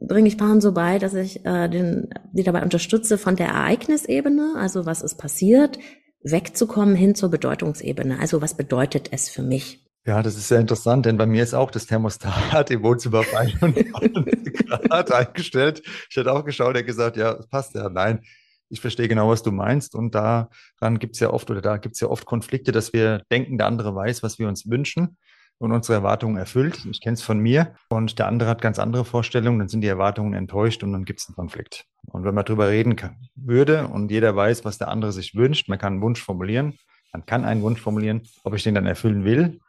[0.00, 4.54] bringe ich Paaren so bei, dass ich äh, den, die dabei unterstütze, von der Ereignisebene,
[4.56, 5.78] also was ist passiert,
[6.22, 8.18] wegzukommen hin zur Bedeutungsebene.
[8.18, 9.84] Also was bedeutet es für mich?
[10.06, 13.82] Ja, das ist sehr interessant, denn bei mir ist auch das Thermostat im Wohnzimmer 91
[14.66, 15.82] Grad eingestellt.
[16.08, 17.88] Ich hätte auch geschaut, er gesagt, ja, passt ja.
[17.90, 18.22] Nein,
[18.70, 19.94] ich verstehe genau, was du meinst.
[19.94, 23.22] Und daran gibt es ja oft oder da gibt es ja oft Konflikte, dass wir
[23.30, 25.18] denken, der andere weiß, was wir uns wünschen
[25.58, 26.84] und unsere Erwartungen erfüllt.
[26.90, 27.74] Ich kenne es von mir.
[27.88, 31.20] Und der andere hat ganz andere Vorstellungen, dann sind die Erwartungen enttäuscht und dann gibt
[31.20, 31.84] es einen Konflikt.
[32.06, 35.68] Und wenn man darüber reden kann, würde und jeder weiß, was der andere sich wünscht,
[35.68, 36.78] man kann einen Wunsch formulieren,
[37.12, 39.60] man kann einen Wunsch formulieren, ob ich den dann erfüllen will,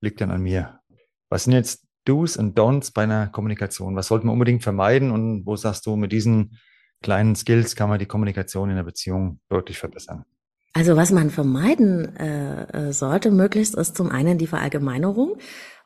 [0.00, 0.80] liegt dann an mir.
[1.28, 3.96] Was sind jetzt Do's und Don'ts bei einer Kommunikation?
[3.96, 6.58] Was sollte man unbedingt vermeiden und wo sagst du, mit diesen
[7.02, 10.24] kleinen Skills kann man die Kommunikation in der Beziehung deutlich verbessern.
[10.72, 15.38] Also was man vermeiden äh, äh, sollte, möglichst, ist zum einen die Verallgemeinerung.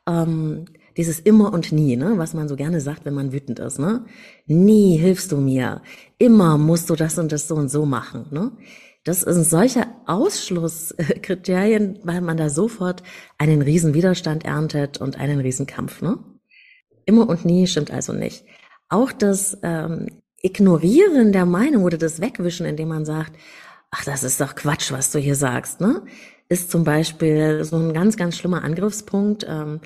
[0.06, 0.66] Ähm,
[0.96, 4.04] dieses immer und nie, ne, was man so gerne sagt, wenn man wütend ist, ne?
[4.46, 5.80] Nie hilfst du mir.
[6.18, 8.52] Immer musst du das und das so und so machen, ne?
[9.04, 13.02] Das ist ein solcher Ausschlusskriterien, weil man da sofort
[13.38, 16.18] einen riesen Widerstand erntet und einen riesen Kampf, ne?
[17.06, 18.44] Immer und nie stimmt also nicht.
[18.88, 20.06] Auch das ähm,
[20.42, 23.32] Ignorieren der Meinung oder das Wegwischen, indem man sagt,
[23.92, 26.02] ach, das ist doch Quatsch, was du hier sagst, ne?
[26.48, 29.80] Ist zum Beispiel so ein ganz, ganz schlimmer Angriffspunkt, ähm,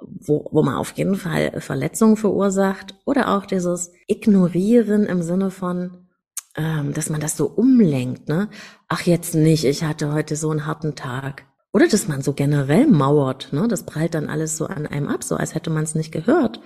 [0.00, 6.08] wo, wo man auf jeden Fall Verletzungen verursacht oder auch dieses Ignorieren im Sinne von,
[6.56, 8.48] ähm, dass man das so umlenkt, ne?
[8.88, 11.44] Ach, jetzt nicht, ich hatte heute so einen harten Tag.
[11.74, 13.68] Oder dass man so generell mauert, ne?
[13.68, 16.60] Das prallt dann alles so an einem ab, so als hätte man es nicht gehört.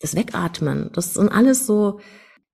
[0.00, 2.00] Das Wegatmen, das sind alles so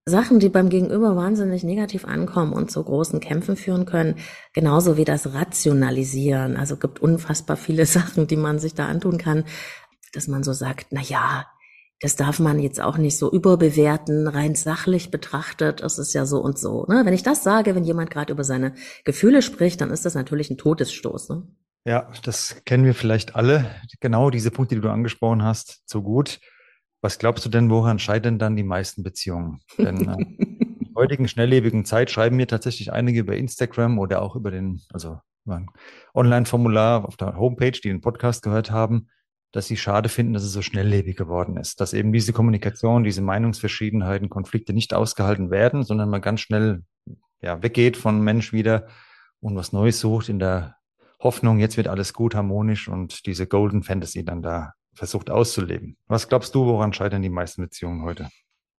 [0.08, 4.14] Sachen, die beim Gegenüber wahnsinnig negativ ankommen und zu großen Kämpfen führen können,
[4.52, 6.56] genauso wie das Rationalisieren.
[6.56, 9.44] Also gibt unfassbar viele Sachen, die man sich da antun kann,
[10.12, 11.46] dass man so sagt, na ja,
[12.00, 16.38] das darf man jetzt auch nicht so überbewerten, rein sachlich betrachtet, es ist ja so
[16.38, 16.84] und so.
[16.86, 17.02] Ne?
[17.04, 20.50] Wenn ich das sage, wenn jemand gerade über seine Gefühle spricht, dann ist das natürlich
[20.50, 21.30] ein Todesstoß.
[21.30, 21.42] Ne?
[21.84, 23.70] Ja, das kennen wir vielleicht alle.
[24.00, 26.38] Genau diese Punkte, die du angesprochen hast, so gut.
[27.02, 29.60] Was glaubst du denn, woran scheitern dann die meisten Beziehungen?
[29.78, 34.36] Denn äh, in der heutigen schnelllebigen Zeit schreiben mir tatsächlich einige über Instagram oder auch
[34.36, 35.66] über den, also über ein
[36.14, 39.08] Online-Formular auf der Homepage, die den Podcast gehört haben,
[39.52, 43.22] dass sie schade finden, dass es so schnelllebig geworden ist, dass eben diese Kommunikation, diese
[43.22, 46.82] Meinungsverschiedenheiten, Konflikte nicht ausgehalten werden, sondern man ganz schnell
[47.40, 48.86] ja, weggeht von Mensch wieder
[49.40, 50.76] und was Neues sucht in der
[51.20, 55.96] Hoffnung, jetzt wird alles gut, harmonisch und diese Golden Fantasy dann da versucht auszuleben.
[56.08, 58.28] Was glaubst du, woran scheitern die meisten Beziehungen heute?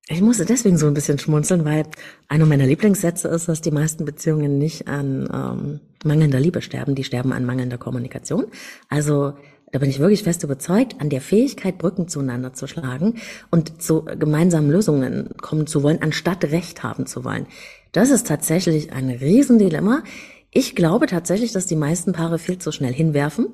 [0.10, 1.86] Ich musste deswegen so ein bisschen schmunzeln, weil
[2.30, 7.04] einer meiner Lieblingssätze ist, dass die meisten Beziehungen nicht an ähm, mangelnder Liebe sterben, die
[7.04, 8.46] sterben an mangelnder Kommunikation.
[8.88, 9.34] Also
[9.74, 13.16] da bin ich wirklich fest überzeugt, an der Fähigkeit, Brücken zueinander zu schlagen
[13.52, 17.46] und zu gemeinsamen Lösungen kommen zu wollen, anstatt Recht haben zu wollen.
[17.92, 20.04] Das ist tatsächlich ein Riesendilemma.
[20.52, 23.48] Ich glaube tatsächlich, dass die meisten Paare viel zu schnell hinwerfen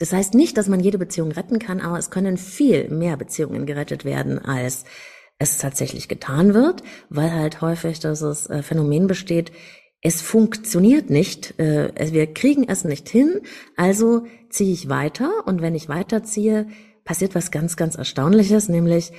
[0.00, 3.66] das heißt nicht, dass man jede Beziehung retten kann, aber es können viel mehr Beziehungen
[3.66, 4.84] gerettet werden, als
[5.38, 9.52] es tatsächlich getan wird, weil halt häufig das äh, Phänomen besteht,
[10.02, 13.40] es funktioniert nicht, äh, wir kriegen es nicht hin,
[13.76, 16.68] also ziehe ich weiter und wenn ich weiterziehe,
[17.04, 19.12] passiert was ganz, ganz Erstaunliches, nämlich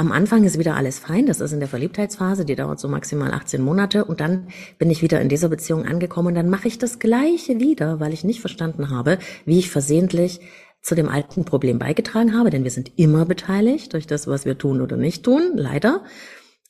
[0.00, 3.32] am Anfang ist wieder alles fein, das ist in der Verliebtheitsphase, die dauert so maximal
[3.32, 4.46] 18 Monate und dann
[4.78, 8.12] bin ich wieder in dieser Beziehung angekommen und dann mache ich das gleiche wieder, weil
[8.12, 10.40] ich nicht verstanden habe, wie ich versehentlich
[10.82, 14.56] zu dem alten Problem beigetragen habe, denn wir sind immer beteiligt durch das, was wir
[14.56, 16.04] tun oder nicht tun, leider.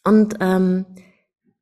[0.04, 0.86] Und ähm,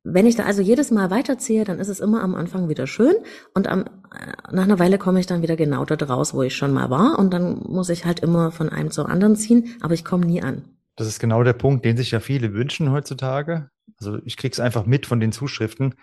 [0.05, 3.15] wenn ich da also jedes Mal weiterziehe, dann ist es immer am Anfang wieder schön
[3.53, 6.55] und am, äh, nach einer Weile komme ich dann wieder genau dort raus, wo ich
[6.55, 9.95] schon mal war und dann muss ich halt immer von einem zur anderen ziehen, aber
[9.95, 10.76] ich komme nie an.
[10.97, 13.69] Das ist genau der Punkt, den sich ja viele wünschen heutzutage.
[13.99, 15.95] Also ich kriege es einfach mit von den Zuschriften,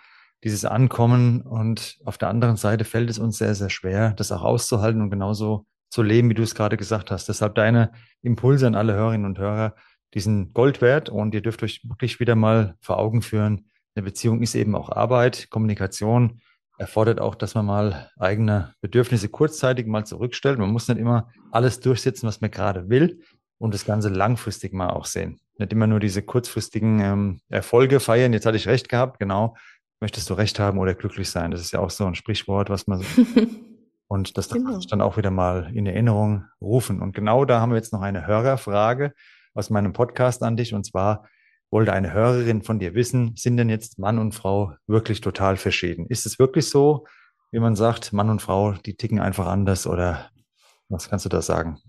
[0.43, 1.41] dieses Ankommen.
[1.41, 5.11] Und auf der anderen Seite fällt es uns sehr, sehr schwer, das auch auszuhalten und
[5.11, 7.29] genauso zu leben, wie du es gerade gesagt hast.
[7.29, 7.91] Deshalb deine
[8.23, 9.75] Impulse an alle Hörerinnen und Hörer,
[10.13, 11.09] diesen Gold wert.
[11.09, 14.89] Und ihr dürft euch wirklich wieder mal vor Augen führen, eine Beziehung ist eben auch
[14.89, 16.41] Arbeit, Kommunikation
[16.77, 20.59] erfordert auch, dass man mal eigene Bedürfnisse kurzzeitig mal zurückstellt.
[20.59, 23.21] Man muss nicht immer alles durchsetzen, was man gerade will,
[23.57, 25.39] und das Ganze langfristig mal auch sehen.
[25.57, 28.33] Nicht immer nur diese kurzfristigen ähm, Erfolge feiern.
[28.33, 29.55] Jetzt hatte ich recht gehabt, genau.
[30.01, 31.51] Möchtest du recht haben oder glücklich sein?
[31.51, 33.21] Das ist ja auch so ein Sprichwort, was man so.
[34.07, 34.79] und das genau.
[34.89, 37.01] dann auch wieder mal in Erinnerung rufen.
[37.01, 39.13] Und genau da haben wir jetzt noch eine Hörerfrage
[39.53, 40.73] aus meinem Podcast an dich.
[40.73, 41.25] Und zwar
[41.71, 46.07] wollte eine Hörerin von dir wissen, sind denn jetzt Mann und Frau wirklich total verschieden?
[46.07, 47.05] Ist es wirklich so,
[47.51, 50.29] wie man sagt, Mann und Frau, die ticken einfach anders oder
[50.89, 51.79] was kannst du da sagen?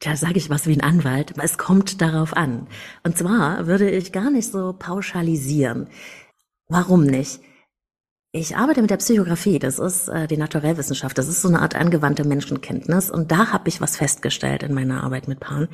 [0.00, 2.66] Da sage ich was wie ein Anwalt, es kommt darauf an.
[3.02, 5.88] Und zwar würde ich gar nicht so pauschalisieren.
[6.68, 7.40] Warum nicht?
[8.32, 11.74] Ich arbeite mit der Psychografie, das ist äh, die Naturellwissenschaft, das ist so eine Art
[11.74, 15.68] angewandte Menschenkenntnis und da habe ich was festgestellt in meiner Arbeit mit Paaren.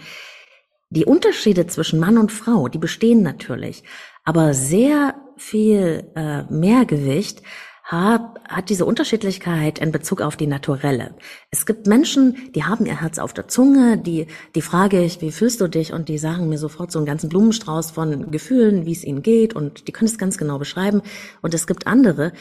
[0.91, 3.83] Die Unterschiede zwischen Mann und Frau, die bestehen natürlich,
[4.25, 7.43] aber sehr viel äh, Mehrgewicht
[7.83, 11.15] hat, hat diese Unterschiedlichkeit in Bezug auf die Naturelle.
[11.51, 15.33] Es gibt Menschen, die haben ihr Herz auf der Zunge, die, die frage ich, wie
[15.33, 15.93] fühlst du dich?
[15.93, 19.55] Und die sagen mir sofort so einen ganzen Blumenstrauß von Gefühlen, wie es ihnen geht
[19.55, 21.03] und die können es ganz genau beschreiben.
[21.43, 22.33] Und es gibt andere,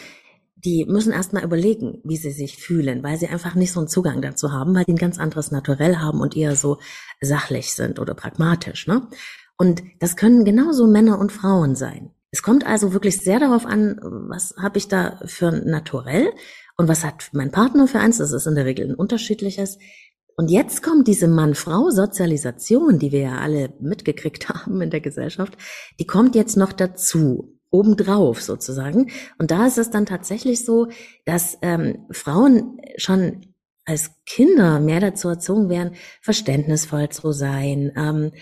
[0.64, 4.22] die müssen erstmal überlegen, wie sie sich fühlen, weil sie einfach nicht so einen Zugang
[4.22, 6.78] dazu haben, weil die ein ganz anderes Naturell haben und eher so
[7.20, 8.86] sachlich sind oder pragmatisch.
[8.86, 9.08] Ne?
[9.58, 12.12] Und das können genauso Männer und Frauen sein.
[12.32, 16.32] Es kommt also wirklich sehr darauf an, was habe ich da für ein Naturell
[16.78, 18.20] und was hat mein Partner für eins.
[18.20, 19.78] Das ist in der Regel ein unterschiedliches.
[20.38, 25.58] Und jetzt kommt diese Mann-Frau-Sozialisation, die wir ja alle mitgekriegt haben in der Gesellschaft,
[26.00, 29.12] die kommt jetzt noch dazu, obendrauf sozusagen.
[29.38, 30.88] Und da ist es dann tatsächlich so,
[31.26, 33.54] dass ähm, Frauen schon
[33.86, 38.40] als Kinder mehr dazu erzogen werden, verständnisvoll zu sein, ähm, äh,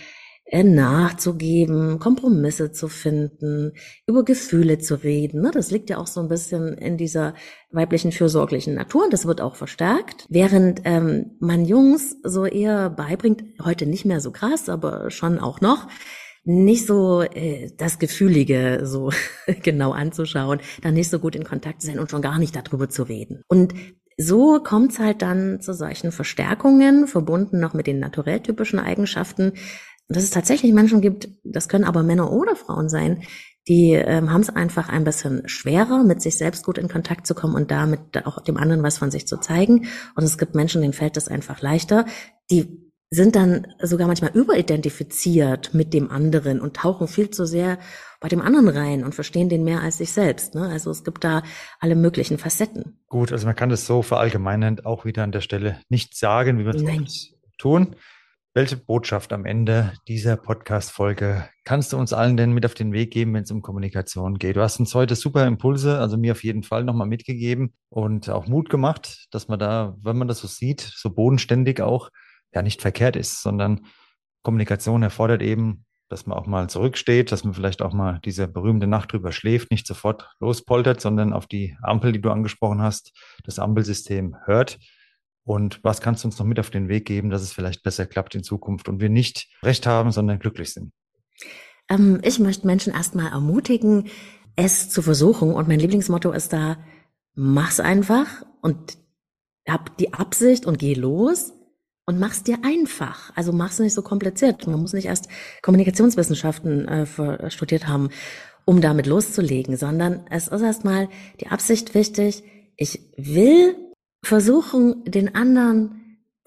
[0.51, 3.73] nachzugeben, Kompromisse zu finden,
[4.07, 5.41] über Gefühle zu reden.
[5.41, 5.51] Ne?
[5.53, 7.35] Das liegt ja auch so ein bisschen in dieser
[7.71, 10.25] weiblichen fürsorglichen Natur und das wird auch verstärkt.
[10.29, 15.61] Während ähm, man Jungs so eher beibringt, heute nicht mehr so krass, aber schon auch
[15.61, 15.87] noch,
[16.45, 19.11] nicht so äh, das Gefühlige so
[19.63, 22.89] genau anzuschauen, dann nicht so gut in Kontakt zu sein und schon gar nicht darüber
[22.89, 23.43] zu reden.
[23.47, 23.73] Und
[24.17, 29.53] so kommt es halt dann zu solchen Verstärkungen, verbunden noch mit den naturelltypischen Eigenschaften,
[30.09, 33.23] dass es tatsächlich Menschen gibt, das können aber Männer oder Frauen sein,
[33.67, 37.35] die ähm, haben es einfach ein bisschen schwerer, mit sich selbst gut in Kontakt zu
[37.35, 39.87] kommen und damit auch dem anderen was von sich zu zeigen.
[40.15, 42.05] Und es gibt Menschen, denen fällt das einfach leichter.
[42.49, 47.77] Die sind dann sogar manchmal überidentifiziert mit dem anderen und tauchen viel zu sehr
[48.19, 50.55] bei dem anderen rein und verstehen den mehr als sich selbst.
[50.55, 50.67] Ne?
[50.67, 51.43] Also es gibt da
[51.79, 52.99] alle möglichen Facetten.
[53.07, 56.65] Gut, also man kann das so verallgemeinern auch wieder an der Stelle nicht sagen, wie
[56.65, 57.95] wir es tun.
[58.59, 63.09] Welche Botschaft am Ende dieser Podcast-Folge kannst du uns allen denn mit auf den Weg
[63.11, 64.57] geben, wenn es um Kommunikation geht?
[64.57, 68.47] Du hast uns heute super Impulse, also mir auf jeden Fall nochmal mitgegeben und auch
[68.47, 72.09] Mut gemacht, dass man da, wenn man das so sieht, so bodenständig auch,
[72.53, 73.85] ja nicht verkehrt ist, sondern
[74.43, 78.87] Kommunikation erfordert eben, dass man auch mal zurücksteht, dass man vielleicht auch mal diese berühmte
[78.87, 83.57] Nacht drüber schläft, nicht sofort lospoltert, sondern auf die Ampel, die du angesprochen hast, das
[83.57, 84.79] Ampelsystem hört
[85.49, 88.05] und was kannst du uns noch mit auf den Weg geben, dass es vielleicht besser
[88.05, 90.91] klappt in Zukunft und wir nicht recht haben, sondern glücklich sind?
[91.89, 94.09] Ähm, ich möchte Menschen erstmal ermutigen,
[94.55, 95.51] es zu versuchen.
[95.55, 96.77] Und mein Lieblingsmotto ist da,
[97.33, 98.27] mach's einfach
[98.61, 98.99] und
[99.67, 101.51] hab die Absicht und geh los
[102.05, 103.35] und mach's dir einfach.
[103.35, 104.67] Also mach's nicht so kompliziert.
[104.67, 105.29] Man muss nicht erst
[105.63, 108.09] Kommunikationswissenschaften äh, studiert haben,
[108.65, 111.09] um damit loszulegen, sondern es ist erstmal
[111.41, 112.43] die Absicht wichtig.
[112.77, 113.88] Ich will
[114.21, 115.99] versuchen, den anderen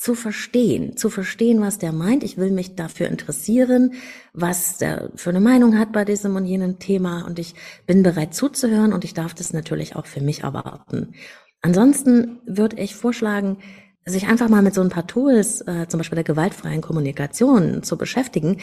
[0.03, 2.25] zu verstehen, zu verstehen, was der meint.
[2.25, 3.95] Ich will mich dafür interessieren,
[4.33, 7.55] was der für eine Meinung hat bei diesem und jenem Thema und ich
[7.87, 11.15] bin bereit zuzuhören und ich darf das natürlich auch für mich erwarten.
[11.61, 13.59] Ansonsten würde ich vorschlagen,
[14.05, 17.97] sich einfach mal mit so ein paar Tools, äh, zum Beispiel der gewaltfreien Kommunikation, zu
[17.97, 18.59] beschäftigen.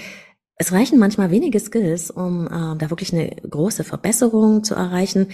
[0.55, 5.28] Es reichen manchmal wenige Skills, um äh, da wirklich eine große Verbesserung zu erreichen.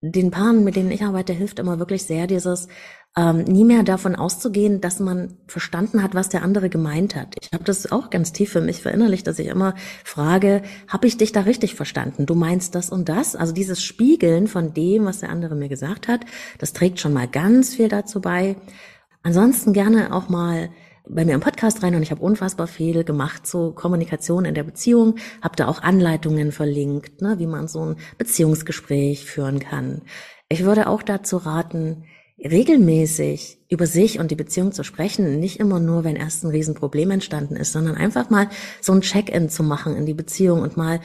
[0.00, 2.68] Den Paaren, mit denen ich arbeite, hilft immer wirklich sehr dieses
[3.16, 7.34] ähm, nie mehr davon auszugehen, dass man verstanden hat, was der andere gemeint hat.
[7.40, 11.18] Ich habe das auch ganz tief für mich verinnerlicht, dass ich immer frage, habe ich
[11.18, 12.26] dich da richtig verstanden?
[12.26, 13.36] Du meinst das und das?
[13.36, 16.22] Also dieses Spiegeln von dem, was der andere mir gesagt hat,
[16.58, 18.56] das trägt schon mal ganz viel dazu bei,
[19.22, 20.70] Ansonsten gerne auch mal
[21.08, 24.62] bei mir im Podcast rein und ich habe unfassbar viel gemacht zu Kommunikation in der
[24.64, 30.02] Beziehung, habe da auch Anleitungen verlinkt, ne, wie man so ein Beziehungsgespräch führen kann.
[30.48, 32.04] Ich würde auch dazu raten,
[32.42, 37.10] regelmäßig über sich und die Beziehung zu sprechen, nicht immer nur, wenn erst ein Riesenproblem
[37.12, 38.48] entstanden ist, sondern einfach mal
[38.80, 41.00] so ein Check-in zu machen in die Beziehung und mal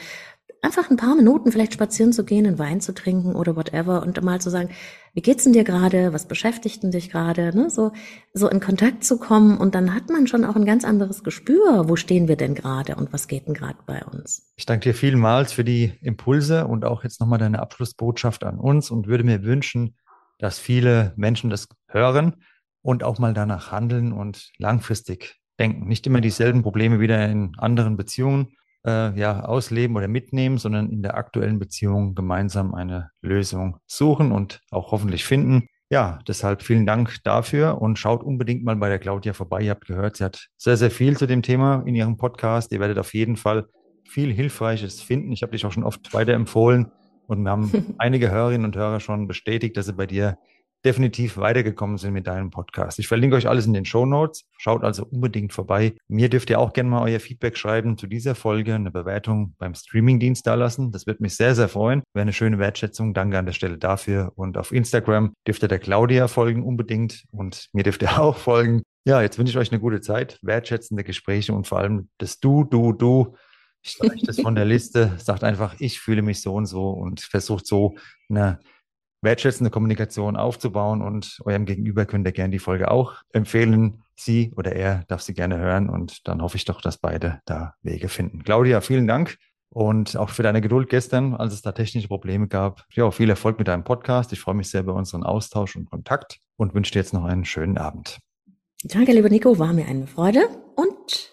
[0.60, 4.20] einfach ein paar Minuten vielleicht spazieren zu gehen, einen Wein zu trinken oder whatever und
[4.22, 4.70] mal zu sagen,
[5.14, 6.12] wie geht's denn dir gerade?
[6.12, 7.56] Was beschäftigt denn dich gerade?
[7.56, 7.70] Ne?
[7.70, 7.92] So,
[8.34, 11.88] so in Kontakt zu kommen und dann hat man schon auch ein ganz anderes Gespür.
[11.88, 14.50] Wo stehen wir denn gerade und was geht denn gerade bei uns?
[14.56, 18.90] Ich danke dir vielmals für die Impulse und auch jetzt nochmal deine Abschlussbotschaft an uns
[18.90, 19.94] und würde mir wünschen,
[20.38, 22.36] dass viele Menschen das hören
[22.82, 25.88] und auch mal danach handeln und langfristig denken.
[25.88, 28.48] Nicht immer dieselben Probleme wieder in anderen Beziehungen
[28.86, 34.60] äh, ja, ausleben oder mitnehmen, sondern in der aktuellen Beziehung gemeinsam eine Lösung suchen und
[34.70, 35.68] auch hoffentlich finden.
[35.90, 39.62] Ja, deshalb vielen Dank dafür und schaut unbedingt mal bei der Claudia vorbei.
[39.62, 42.72] Ihr habt gehört, sie hat sehr, sehr viel zu dem Thema in ihrem Podcast.
[42.72, 43.66] Ihr werdet auf jeden Fall
[44.06, 45.32] viel Hilfreiches finden.
[45.32, 46.92] Ich habe dich auch schon oft weiterempfohlen
[47.28, 50.38] und wir haben einige Hörerinnen und Hörer schon bestätigt, dass sie bei dir
[50.84, 52.98] definitiv weitergekommen sind mit deinem Podcast.
[52.98, 54.44] Ich verlinke euch alles in den Show Notes.
[54.58, 55.94] Schaut also unbedingt vorbei.
[56.06, 59.74] Mir dürft ihr auch gerne mal euer Feedback schreiben zu dieser Folge, eine Bewertung beim
[59.74, 60.92] Streamingdienst da lassen.
[60.92, 62.02] Das wird mich sehr, sehr freuen.
[62.14, 63.12] Wäre eine schöne Wertschätzung.
[63.12, 64.32] Danke an der Stelle dafür.
[64.36, 68.82] Und auf Instagram dürft ihr der Claudia folgen unbedingt und mir dürft ihr auch folgen.
[69.04, 72.64] Ja, jetzt wünsche ich euch eine gute Zeit, wertschätzende Gespräche und vor allem das Du,
[72.64, 73.34] Du, Du.
[73.82, 77.66] Streicht das von der Liste, sagt einfach, ich fühle mich so und so und versucht
[77.66, 77.94] so
[78.28, 78.58] eine
[79.22, 84.02] wertschätzende Kommunikation aufzubauen und eurem Gegenüber könnt ihr gerne die Folge auch empfehlen.
[84.16, 87.74] Sie oder er darf sie gerne hören und dann hoffe ich doch, dass beide da
[87.82, 88.42] Wege finden.
[88.42, 89.36] Claudia, vielen Dank
[89.70, 92.84] und auch für deine Geduld gestern, als es da technische Probleme gab.
[92.92, 94.32] Ja, viel Erfolg mit deinem Podcast.
[94.32, 97.44] Ich freue mich sehr über unseren Austausch und Kontakt und wünsche dir jetzt noch einen
[97.44, 98.18] schönen Abend.
[98.84, 101.32] Danke, lieber Nico, war mir eine Freude und